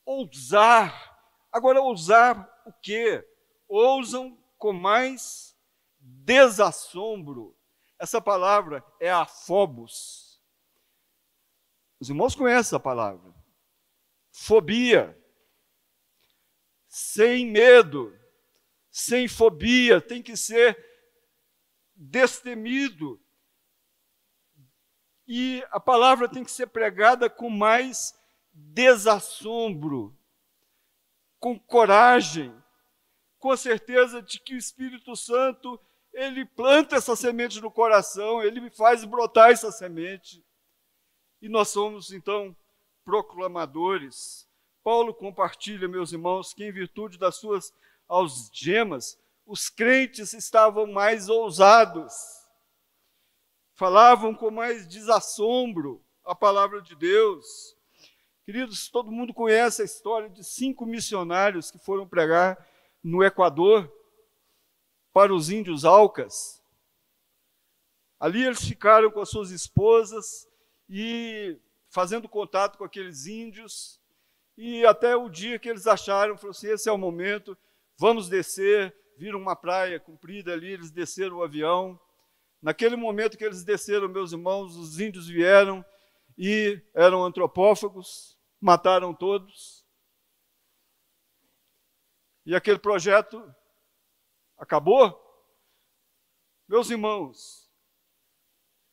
Ousar. 0.05 1.13
Agora, 1.51 1.81
ousar 1.81 2.63
o 2.67 2.73
quê? 2.73 3.27
Ousam 3.69 4.39
com 4.59 4.73
mais 4.73 5.57
desassombro. 5.99 7.57
Essa 7.99 8.21
palavra 8.21 8.85
é 9.01 9.11
afobos. 9.11 10.43
Os 11.99 12.11
irmãos 12.11 12.35
conhecem 12.35 12.61
essa 12.61 12.81
palavra. 12.81 13.35
Fobia. 14.31 15.19
Sem 16.97 17.45
medo, 17.45 18.17
sem 18.89 19.27
fobia, 19.27 20.01
tem 20.01 20.23
que 20.23 20.37
ser 20.37 20.79
destemido, 21.97 23.21
e 25.27 25.65
a 25.73 25.81
palavra 25.81 26.29
tem 26.29 26.45
que 26.45 26.53
ser 26.53 26.69
pregada 26.69 27.29
com 27.29 27.51
mais 27.51 28.15
desassombro, 28.53 30.17
com 31.41 31.59
coragem, 31.59 32.55
com 33.41 33.51
a 33.51 33.57
certeza 33.57 34.23
de 34.23 34.39
que 34.39 34.55
o 34.55 34.59
Espírito 34.59 35.17
Santo 35.17 35.81
ele 36.13 36.45
planta 36.45 36.95
essa 36.95 37.17
semente 37.17 37.61
no 37.61 37.73
coração, 37.73 38.41
ele 38.41 38.71
faz 38.71 39.05
brotar 39.05 39.51
essa 39.51 39.73
semente. 39.73 40.47
E 41.43 41.49
nós 41.49 41.71
somos 41.71 42.13
então 42.13 42.57
proclamadores. 43.05 44.44
Paulo 44.85 45.13
compartilha, 45.13 45.89
meus 45.89 46.13
irmãos, 46.13 46.55
que 46.55 46.65
em 46.65 46.71
virtude 46.71 47.19
das 47.19 47.37
suas 47.37 47.73
algemas, 48.07 49.19
os 49.45 49.69
crentes 49.69 50.33
estavam 50.33 50.87
mais 50.87 51.29
ousados 51.29 52.45
falavam 53.75 54.35
com 54.35 54.51
mais 54.51 54.87
desassombro 54.87 56.03
a 56.25 56.35
palavra 56.35 56.81
de 56.81 56.95
Deus. 56.95 57.77
Queridos, 58.45 58.89
todo 58.89 59.13
mundo 59.13 59.35
conhece 59.35 59.83
a 59.83 59.85
história 59.85 60.31
de 60.31 60.45
cinco 60.45 60.87
missionários 60.87 61.71
que 61.71 61.79
foram 61.79 62.07
pregar 62.07 62.67
no 63.03 63.23
Equador 63.23 63.93
para 65.13 65.35
os 65.35 65.51
índios 65.51 65.85
Alcas. 65.85 66.63
Ali 68.19 68.45
eles 68.45 68.65
ficaram 68.65 69.11
com 69.11 69.21
as 69.21 69.29
suas 69.29 69.51
esposas 69.51 70.49
e 70.89 71.59
fazendo 71.89 72.29
contato 72.29 72.79
com 72.79 72.85
aqueles 72.85 73.27
índios. 73.27 74.01
E 74.57 74.85
até 74.87 75.17
o 75.17 75.29
dia 75.29 75.59
que 75.59 75.69
eles 75.69 75.87
acharam, 75.87 76.37
falou 76.37 76.51
assim: 76.51 76.69
esse 76.69 76.89
é 76.89 76.93
o 76.93 76.99
momento, 76.99 77.57
vamos 77.97 78.29
descer. 78.29 78.95
Viram 79.17 79.39
uma 79.39 79.55
praia 79.55 80.01
comprida 80.01 80.53
ali, 80.53 80.73
eles 80.73 80.91
desceram 80.91 81.37
o 81.37 81.43
avião 81.43 82.01
Naquele 82.65 82.97
momento 82.97 83.37
que 83.37 83.45
eles 83.45 83.63
desceram, 83.63 84.09
meus 84.09 84.33
irmãos, 84.33 84.75
os 84.75 84.99
índios 84.99 85.29
vieram 85.29 85.85
e 86.39 86.83
eram 86.95 87.23
antropófagos, 87.23 88.39
mataram 88.59 89.13
todos. 89.13 89.85
E 92.47 92.55
aquele 92.55 92.79
projeto 92.79 93.55
acabou. 94.57 95.23
Meus 96.67 96.89
irmãos, 96.89 97.71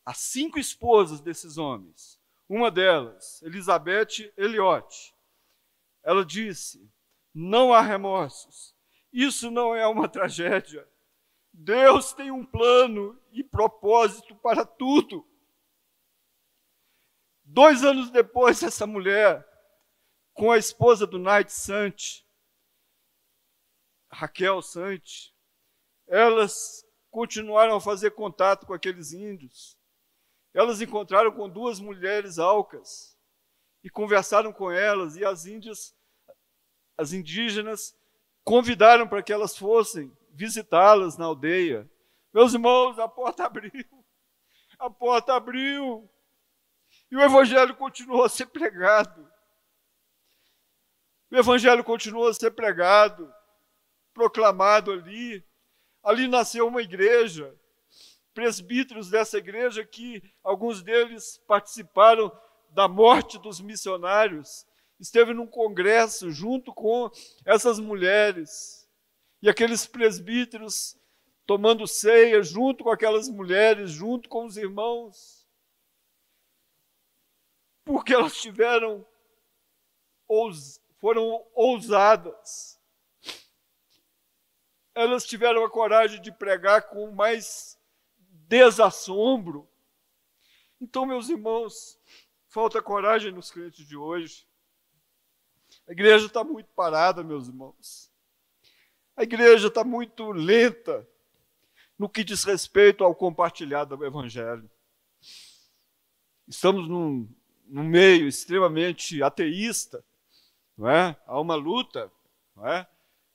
as 0.06 0.17
cinco 0.17 0.60
esposas 0.60 1.21
desses 1.21 1.58
homens, 1.58 2.19
uma 2.50 2.69
delas, 2.69 3.41
Elizabeth 3.41 4.34
Eliot, 4.36 5.11
ela 6.03 6.25
disse: 6.25 6.89
não 7.33 7.73
há 7.73 7.81
remorsos, 7.81 8.75
isso 9.11 9.49
não 9.51 9.75
é 9.75 9.85
uma 9.87 10.07
tragédia, 10.07 10.87
Deus 11.53 12.13
tem 12.13 12.31
um 12.31 12.45
plano 12.45 13.19
e 13.31 13.43
propósito 13.43 14.35
para 14.35 14.65
tudo. 14.65 15.27
Dois 17.43 17.83
anos 17.83 18.09
depois, 18.09 18.63
essa 18.63 18.87
mulher, 18.87 19.45
com 20.33 20.51
a 20.51 20.57
esposa 20.57 21.05
do 21.05 21.19
Knight 21.19 21.51
Sant, 21.51 22.25
Raquel 24.09 24.61
Sant, 24.61 25.33
elas 26.07 26.85
continuaram 27.09 27.75
a 27.75 27.81
fazer 27.81 28.11
contato 28.11 28.65
com 28.65 28.73
aqueles 28.73 29.11
índios. 29.11 29.77
Elas 30.53 30.81
encontraram 30.81 31.31
com 31.31 31.49
duas 31.49 31.79
mulheres 31.79 32.39
alcas 32.39 33.11
e 33.84 33.89
conversaram 33.89 34.54
com 34.54 34.72
elas, 34.72 35.15
e 35.15 35.26
as 35.26 35.46
índias, 35.46 35.96
as 36.98 37.13
indígenas, 37.13 37.96
convidaram 38.44 39.08
para 39.08 39.24
que 39.24 39.34
elas 39.34 39.58
fossem 39.58 40.15
visitá-las 40.32 41.17
na 41.17 41.26
aldeia. 41.26 41.89
Meus 42.34 42.54
irmãos, 42.54 42.98
a 43.00 43.08
porta 43.08 43.46
abriu. 43.46 43.86
A 44.80 44.89
porta 44.89 45.34
abriu. 45.34 46.10
E 47.10 47.15
o 47.15 47.22
evangelho 47.22 47.76
continuou 47.76 48.24
a 48.24 48.30
ser 48.30 48.48
pregado. 48.48 49.30
O 51.30 51.36
evangelho 51.36 51.84
continuou 51.84 52.28
a 52.28 52.34
ser 52.34 52.52
pregado, 52.52 53.34
proclamado 54.13 54.91
ali. 54.91 55.44
Ali 56.04 56.28
nasceu 56.28 56.67
uma 56.67 56.82
igreja. 56.82 57.56
Presbíteros 58.34 59.10
dessa 59.10 59.38
igreja 59.38 59.86
que 59.86 60.24
alguns 60.44 60.82
deles 60.82 61.38
participaram 61.48 62.32
da 62.71 62.88
morte 62.88 63.38
dos 63.38 63.60
missionários, 63.62 64.65
esteve 64.99 65.34
num 65.34 65.47
congresso 65.47 66.31
junto 66.31 66.73
com 66.73 67.10
essas 67.45 67.79
mulheres. 67.79 68.89
E 69.41 69.49
aqueles 69.49 69.86
presbíteros 69.86 70.97
tomando 71.45 71.88
ceia 71.88 72.41
junto 72.41 72.84
com 72.84 72.89
aquelas 72.89 73.27
mulheres, 73.27 73.91
junto 73.91 74.29
com 74.29 74.45
os 74.45 74.55
irmãos, 74.55 75.45
porque 77.84 78.13
elas 78.13 78.39
tiveram, 78.39 79.05
foram 80.99 81.45
ousadas, 81.53 82.79
elas 84.93 85.25
tiveram 85.25 85.65
a 85.65 85.69
coragem 85.69 86.21
de 86.21 86.31
pregar 86.31 86.89
com 86.89 87.12
mais 87.12 87.77
desassombro. 88.47 89.67
Então, 90.79 91.05
meus 91.05 91.29
irmãos, 91.29 91.99
falta 92.51 92.81
coragem 92.81 93.31
nos 93.31 93.49
crentes 93.49 93.87
de 93.87 93.95
hoje. 93.95 94.45
A 95.87 95.93
igreja 95.93 96.25
está 96.25 96.43
muito 96.43 96.67
parada, 96.75 97.23
meus 97.23 97.47
irmãos. 97.47 98.11
A 99.15 99.23
igreja 99.23 99.69
está 99.69 99.83
muito 99.83 100.31
lenta. 100.31 101.07
no 101.97 102.09
que 102.09 102.23
diz 102.23 102.43
respeito 102.43 103.03
ao 103.03 103.15
compartilhar 103.15 103.85
do 103.85 104.03
Evangelho. 104.03 104.69
Estamos 106.47 106.87
num, 106.89 107.29
num 107.67 107.83
meio 107.83 108.27
extremamente 108.27 109.21
ateísta, 109.21 110.03
não 110.75 110.89
é? 110.89 111.15
há 111.27 111.39
uma 111.39 111.53
luta 111.53 112.11
não 112.55 112.67
é? 112.67 112.87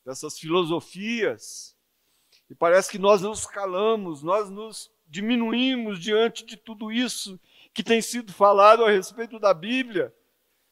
dessas 0.05 0.37
filosofias, 0.37 1.77
e 2.51 2.55
parece 2.57 2.91
que 2.91 2.99
nós 2.99 3.23
nos 3.23 3.47
calamos, 3.47 4.23
nós 4.23 4.51
nos 4.51 4.91
diminuímos 5.07 6.01
diante 6.01 6.45
de 6.45 6.57
tudo 6.57 6.91
isso 6.91 7.39
que 7.77 7.85
tem 7.85 8.01
sido 8.01 8.33
falado 8.33 8.87
a 8.87 8.91
respeito 8.91 9.39
da 9.39 9.53
Bíblia, 9.53 10.11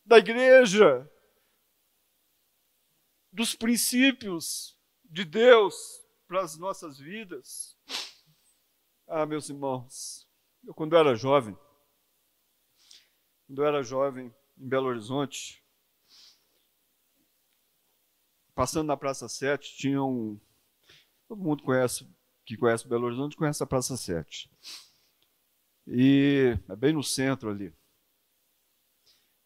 da 0.07 0.17
igreja, 0.17 1.07
dos 3.31 3.55
princípios 3.55 4.75
de 5.05 5.23
Deus 5.23 6.03
para 6.27 6.41
as 6.41 6.57
nossas 6.57 6.99
vidas. 6.99 7.77
Ah, 9.07 9.27
meus 9.27 9.51
irmãos, 9.51 10.27
eu 10.67 10.73
quando 10.73 10.97
era 10.97 11.15
jovem, 11.15 11.55
quando 13.47 13.61
eu 13.61 13.67
era 13.67 13.83
jovem 13.83 14.35
em 14.57 14.67
Belo 14.67 14.87
Horizonte, 14.87 15.63
passando 18.55 18.87
na 18.87 18.97
Praça 18.97 19.29
7, 19.29 19.77
tinha 19.77 20.03
um. 20.03 20.41
Todo 21.29 21.43
mundo 21.43 21.63
conhece, 21.65 22.09
que 22.47 22.57
conhece 22.57 22.89
Belo 22.89 23.05
Horizonte, 23.05 23.37
conhece 23.37 23.63
a 23.63 23.67
Praça 23.67 23.95
7. 23.95 24.51
E 25.87 26.59
é 26.69 26.77
bem 26.77 26.93
no 26.93 27.03
centro 27.03 27.51
ali. 27.51 27.73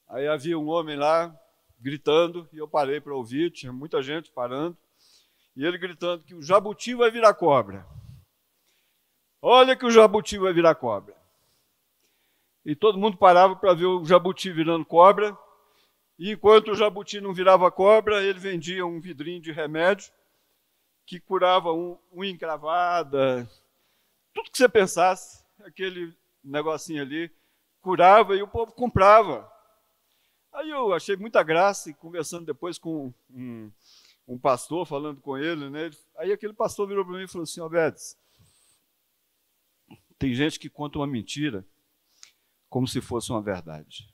Aí 0.09 0.27
havia 0.27 0.59
um 0.59 0.68
homem 0.68 0.96
lá 0.96 1.35
gritando, 1.79 2.48
e 2.53 2.59
eu 2.59 2.68
parei 2.68 3.01
para 3.01 3.14
ouvir, 3.14 3.51
tinha 3.51 3.72
muita 3.72 4.03
gente 4.03 4.31
parando, 4.33 4.77
e 5.55 5.64
ele 5.64 5.79
gritando 5.79 6.24
que 6.24 6.35
o 6.35 6.42
jabuti 6.42 6.94
vai 6.94 7.11
virar 7.11 7.35
cobra. 7.35 7.87
Olha 9.40 9.77
que 9.77 9.87
o 9.87 9.90
jabuti 9.90 10.38
vai 10.38 10.53
virar 10.53 10.74
cobra. 10.74 11.16
E 12.64 12.74
todo 12.74 12.98
mundo 12.98 13.16
parava 13.16 13.55
para 13.55 13.74
ver 13.74 13.87
o 13.87 14.05
jabuti 14.05 14.51
virando 14.51 14.85
cobra, 14.85 15.37
e 16.18 16.33
enquanto 16.33 16.72
o 16.72 16.74
jabuti 16.74 17.20
não 17.20 17.33
virava 17.33 17.70
cobra, 17.70 18.22
ele 18.22 18.38
vendia 18.38 18.85
um 18.85 19.01
vidrinho 19.01 19.40
de 19.40 19.53
remédio 19.53 20.12
que 21.07 21.20
curava 21.20 21.72
um, 21.72 21.96
unha 22.12 22.31
encravada, 22.31 23.48
tudo 24.35 24.51
que 24.51 24.59
você 24.59 24.68
pensasse, 24.68 25.44
aquele 25.64 26.14
negocinho 26.42 27.03
ali, 27.03 27.31
curava 27.81 28.37
e 28.37 28.42
o 28.42 28.48
povo 28.48 28.72
comprava. 28.72 29.51
Aí 30.53 30.70
eu 30.70 30.92
achei 30.92 31.16
muita 31.16 31.42
graça 31.42 31.90
e 31.90 31.94
conversando 31.94 32.46
depois 32.46 32.79
com 32.79 33.12
um, 33.31 33.70
um 34.27 34.38
pastor, 34.38 34.87
falando 34.87 35.20
com 35.20 35.37
ele, 35.37 35.70
né? 35.70 35.90
Aí 36.16 36.33
aquele 36.33 36.53
pastor 36.53 36.88
virou 36.88 37.05
para 37.05 37.16
mim 37.16 37.24
e 37.24 37.29
falou 37.29 37.44
assim, 37.44 37.61
Alberto, 37.61 38.01
tem 40.18 40.35
gente 40.35 40.59
que 40.59 40.68
conta 40.68 40.98
uma 40.98 41.07
mentira 41.07 41.64
como 42.68 42.87
se 42.87 43.01
fosse 43.01 43.31
uma 43.31 43.40
verdade. 43.40 44.12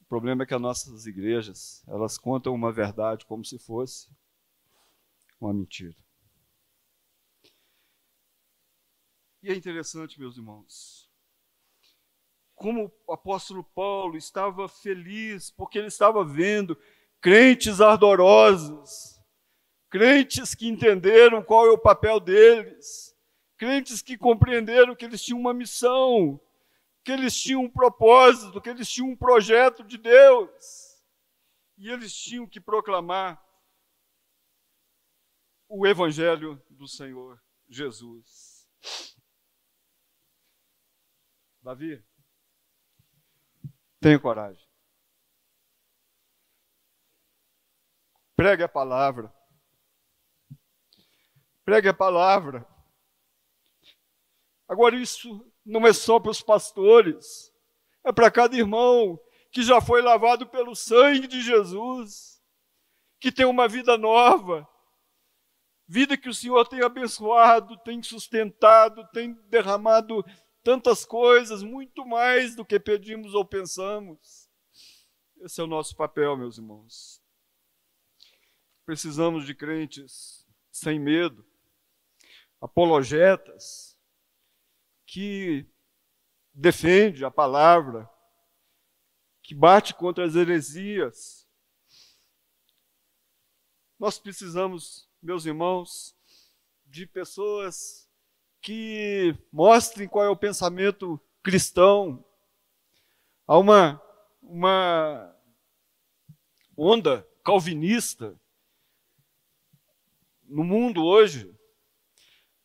O 0.00 0.04
problema 0.06 0.42
é 0.42 0.46
que 0.46 0.54
as 0.54 0.60
nossas 0.60 1.06
igrejas, 1.06 1.82
elas 1.88 2.18
contam 2.18 2.54
uma 2.54 2.72
verdade 2.72 3.24
como 3.24 3.44
se 3.44 3.58
fosse 3.58 4.10
uma 5.40 5.52
mentira. 5.52 6.03
E 9.44 9.50
é 9.50 9.54
interessante, 9.54 10.18
meus 10.18 10.38
irmãos, 10.38 11.06
como 12.54 12.90
o 13.06 13.12
apóstolo 13.12 13.62
Paulo 13.62 14.16
estava 14.16 14.66
feliz, 14.66 15.50
porque 15.50 15.76
ele 15.76 15.88
estava 15.88 16.24
vendo 16.24 16.74
crentes 17.20 17.78
ardorosos, 17.78 19.20
crentes 19.90 20.54
que 20.54 20.66
entenderam 20.66 21.42
qual 21.42 21.66
é 21.66 21.70
o 21.70 21.76
papel 21.76 22.18
deles, 22.18 23.14
crentes 23.58 24.00
que 24.00 24.16
compreenderam 24.16 24.96
que 24.96 25.04
eles 25.04 25.22
tinham 25.22 25.38
uma 25.38 25.52
missão, 25.52 26.40
que 27.04 27.12
eles 27.12 27.36
tinham 27.36 27.64
um 27.64 27.70
propósito, 27.70 28.62
que 28.62 28.70
eles 28.70 28.88
tinham 28.88 29.10
um 29.10 29.16
projeto 29.16 29.84
de 29.84 29.98
Deus. 29.98 31.04
E 31.76 31.90
eles 31.90 32.16
tinham 32.16 32.46
que 32.46 32.62
proclamar 32.62 33.38
o 35.68 35.86
Evangelho 35.86 36.58
do 36.70 36.88
Senhor 36.88 37.38
Jesus. 37.68 38.54
Davi, 41.64 42.04
Tenha 43.98 44.18
coragem. 44.18 44.62
Pregue 48.36 48.62
a 48.62 48.68
palavra. 48.68 49.34
Pregue 51.64 51.88
a 51.88 51.94
palavra. 51.94 52.68
Agora, 54.68 54.94
isso 54.94 55.50
não 55.64 55.86
é 55.86 55.94
só 55.94 56.20
para 56.20 56.32
os 56.32 56.42
pastores, 56.42 57.50
é 58.04 58.12
para 58.12 58.30
cada 58.30 58.54
irmão 58.54 59.18
que 59.50 59.62
já 59.62 59.80
foi 59.80 60.02
lavado 60.02 60.46
pelo 60.46 60.76
sangue 60.76 61.26
de 61.26 61.40
Jesus, 61.40 62.42
que 63.18 63.32
tem 63.32 63.46
uma 63.46 63.66
vida 63.66 63.96
nova, 63.96 64.68
vida 65.88 66.14
que 66.18 66.28
o 66.28 66.34
Senhor 66.34 66.68
tem 66.68 66.82
abençoado, 66.82 67.78
tem 67.78 68.02
sustentado, 68.02 69.08
tem 69.12 69.32
derramado 69.48 70.22
tantas 70.64 71.04
coisas, 71.04 71.62
muito 71.62 72.06
mais 72.06 72.56
do 72.56 72.64
que 72.64 72.80
pedimos 72.80 73.34
ou 73.34 73.44
pensamos. 73.44 74.48
Esse 75.36 75.60
é 75.60 75.64
o 75.64 75.68
nosso 75.68 75.94
papel, 75.94 76.36
meus 76.36 76.56
irmãos. 76.56 77.22
Precisamos 78.86 79.44
de 79.44 79.54
crentes 79.54 80.46
sem 80.72 80.98
medo, 80.98 81.46
apologetas, 82.60 83.96
que 85.06 85.66
defende 86.52 87.24
a 87.24 87.30
palavra, 87.30 88.10
que 89.42 89.54
bate 89.54 89.94
contra 89.94 90.24
as 90.24 90.34
heresias. 90.34 91.46
Nós 93.98 94.18
precisamos, 94.18 95.08
meus 95.22 95.44
irmãos, 95.44 96.16
de 96.86 97.06
pessoas 97.06 98.03
que 98.64 99.36
mostrem 99.52 100.08
qual 100.08 100.24
é 100.24 100.30
o 100.30 100.36
pensamento 100.36 101.20
cristão. 101.42 102.24
Há 103.46 103.58
uma, 103.58 104.02
uma 104.40 105.36
onda 106.74 107.28
calvinista 107.44 108.40
no 110.44 110.64
mundo 110.64 111.04
hoje. 111.04 111.54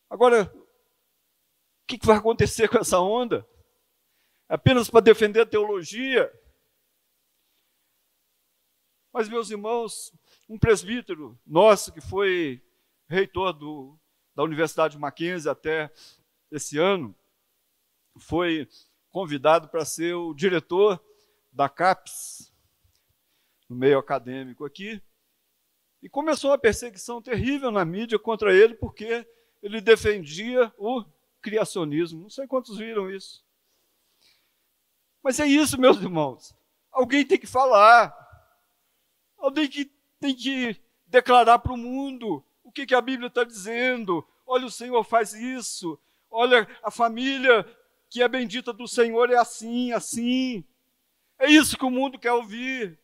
Agora, 0.08 0.50
o 0.54 1.86
que 1.86 1.98
vai 2.02 2.16
acontecer 2.16 2.66
com 2.66 2.78
essa 2.78 2.98
onda? 2.98 3.46
Apenas 4.48 4.88
para 4.88 5.00
defender 5.00 5.42
a 5.42 5.46
teologia? 5.46 6.32
Mas, 9.12 9.28
meus 9.28 9.50
irmãos, 9.50 10.14
um 10.48 10.58
presbítero 10.58 11.38
nosso 11.44 11.92
que 11.92 12.00
foi 12.00 12.64
reitor 13.06 13.52
do 13.52 13.99
da 14.40 14.44
Universidade 14.44 14.96
Mackenzie 14.96 15.50
até 15.50 15.92
esse 16.50 16.78
ano, 16.78 17.14
foi 18.16 18.66
convidado 19.10 19.68
para 19.68 19.84
ser 19.84 20.14
o 20.14 20.32
diretor 20.32 20.98
da 21.52 21.68
CAPES, 21.68 22.50
no 23.68 23.76
meio 23.76 23.98
acadêmico 23.98 24.64
aqui, 24.64 25.02
e 26.02 26.08
começou 26.08 26.52
uma 26.52 26.58
perseguição 26.58 27.20
terrível 27.20 27.70
na 27.70 27.84
mídia 27.84 28.18
contra 28.18 28.54
ele, 28.54 28.72
porque 28.74 29.28
ele 29.62 29.78
defendia 29.78 30.72
o 30.78 31.04
criacionismo. 31.42 32.22
Não 32.22 32.30
sei 32.30 32.46
quantos 32.46 32.78
viram 32.78 33.10
isso. 33.10 33.44
Mas 35.22 35.38
é 35.38 35.46
isso, 35.46 35.78
meus 35.78 35.98
irmãos. 35.98 36.56
Alguém 36.90 37.26
tem 37.26 37.38
que 37.38 37.46
falar. 37.46 38.16
Alguém 39.36 39.68
que 39.68 39.92
tem 40.18 40.34
que 40.34 40.80
declarar 41.06 41.58
para 41.58 41.74
o 41.74 41.76
mundo 41.76 42.42
o 42.70 42.72
que, 42.72 42.86
que 42.86 42.94
a 42.94 43.00
Bíblia 43.00 43.26
está 43.26 43.42
dizendo, 43.42 44.24
olha, 44.50 44.66
o 44.66 44.70
Senhor 44.70 45.04
faz 45.04 45.32
isso, 45.32 45.98
olha, 46.30 46.66
a 46.82 46.90
família 46.90 47.64
que 48.08 48.22
é 48.22 48.28
bendita 48.28 48.72
do 48.72 48.88
Senhor 48.88 49.30
é 49.30 49.36
assim, 49.36 49.92
assim. 49.92 50.64
É 51.38 51.48
isso 51.48 51.78
que 51.78 51.84
o 51.84 51.90
mundo 51.90 52.18
quer 52.18 52.32
ouvir. 52.32 52.98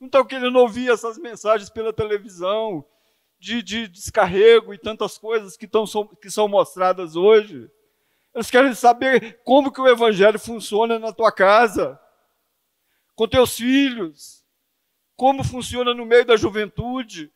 Não 0.00 0.06
estão 0.06 0.24
querendo 0.24 0.58
ouvir 0.58 0.90
essas 0.90 1.18
mensagens 1.18 1.68
pela 1.68 1.92
televisão, 1.92 2.84
de, 3.38 3.62
de 3.62 3.88
descarrego 3.88 4.72
e 4.72 4.78
tantas 4.78 5.18
coisas 5.18 5.56
que, 5.56 5.68
tão, 5.68 5.84
que 6.20 6.30
são 6.30 6.48
mostradas 6.48 7.14
hoje. 7.14 7.70
Eles 8.34 8.50
querem 8.50 8.72
saber 8.72 9.40
como 9.44 9.70
que 9.70 9.80
o 9.80 9.88
Evangelho 9.88 10.38
funciona 10.38 10.98
na 10.98 11.12
tua 11.12 11.30
casa, 11.30 12.00
com 13.14 13.28
teus 13.28 13.56
filhos, 13.56 14.42
como 15.14 15.44
funciona 15.44 15.92
no 15.92 16.06
meio 16.06 16.24
da 16.24 16.36
juventude. 16.36 17.30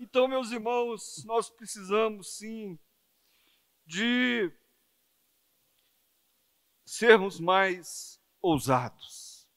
Então, 0.00 0.28
meus 0.28 0.52
irmãos, 0.52 1.24
nós 1.24 1.50
precisamos 1.50 2.36
sim 2.36 2.78
de 3.84 4.48
sermos 6.86 7.40
mais 7.40 8.22
ousados. 8.40 9.48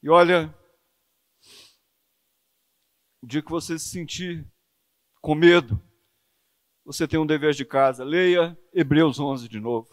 E 0.00 0.08
olha, 0.08 0.56
o 3.20 3.26
dia 3.26 3.42
que 3.42 3.50
você 3.50 3.76
se 3.76 3.88
sentir 3.88 4.48
com 5.20 5.34
medo, 5.34 5.82
você 6.84 7.08
tem 7.08 7.18
um 7.18 7.26
dever 7.26 7.54
de 7.54 7.64
casa. 7.64 8.04
Leia 8.04 8.56
Hebreus 8.72 9.18
11 9.18 9.48
de 9.48 9.58
novo. 9.58 9.90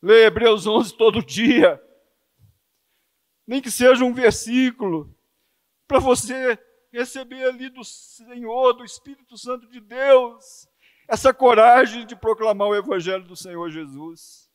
Leia 0.00 0.26
Hebreus 0.26 0.64
11 0.64 0.96
todo 0.96 1.26
dia. 1.26 1.82
Nem 3.44 3.60
que 3.60 3.70
seja 3.70 4.04
um 4.04 4.14
versículo, 4.14 5.12
para 5.88 5.98
você 5.98 6.56
receber 6.96 7.44
ali 7.44 7.68
do 7.68 7.84
Senhor, 7.84 8.72
do 8.72 8.84
Espírito 8.84 9.36
Santo 9.36 9.68
de 9.68 9.80
Deus, 9.80 10.66
essa 11.06 11.32
coragem 11.32 12.06
de 12.06 12.16
proclamar 12.16 12.68
o 12.68 12.74
Evangelho 12.74 13.24
do 13.24 13.36
Senhor 13.36 13.70
Jesus. 13.70 14.50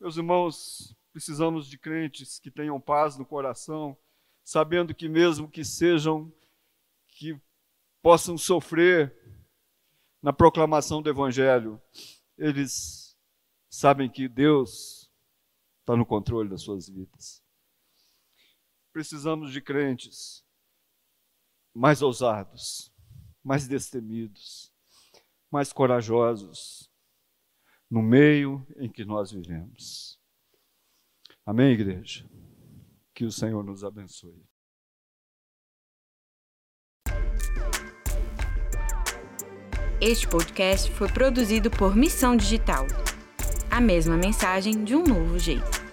Meus 0.00 0.16
irmãos, 0.16 0.96
precisamos 1.12 1.68
de 1.68 1.76
crentes 1.76 2.38
que 2.38 2.50
tenham 2.50 2.80
paz 2.80 3.18
no 3.18 3.26
coração, 3.26 3.96
sabendo 4.42 4.94
que 4.94 5.08
mesmo 5.08 5.50
que 5.50 5.62
sejam, 5.62 6.32
que 7.08 7.38
possam 8.00 8.38
sofrer 8.38 9.14
na 10.22 10.32
proclamação 10.32 11.02
do 11.02 11.10
Evangelho, 11.10 11.80
eles 12.38 13.14
sabem 13.68 14.08
que 14.10 14.26
Deus 14.26 15.10
está 15.80 15.94
no 15.94 16.06
controle 16.06 16.48
das 16.48 16.62
suas 16.62 16.88
vidas. 16.88 17.46
Precisamos 18.98 19.52
de 19.52 19.60
crentes 19.60 20.44
mais 21.72 22.02
ousados, 22.02 22.92
mais 23.44 23.68
destemidos, 23.68 24.74
mais 25.52 25.72
corajosos 25.72 26.90
no 27.88 28.02
meio 28.02 28.66
em 28.76 28.90
que 28.90 29.04
nós 29.04 29.30
vivemos. 29.30 30.18
Amém, 31.46 31.74
igreja? 31.74 32.28
Que 33.14 33.24
o 33.24 33.30
Senhor 33.30 33.62
nos 33.62 33.84
abençoe. 33.84 34.44
Este 40.00 40.26
podcast 40.26 40.90
foi 40.90 41.06
produzido 41.12 41.70
por 41.70 41.94
Missão 41.94 42.36
Digital. 42.36 42.84
A 43.70 43.80
mesma 43.80 44.16
mensagem 44.16 44.82
de 44.82 44.96
um 44.96 45.04
novo 45.04 45.38
jeito. 45.38 45.87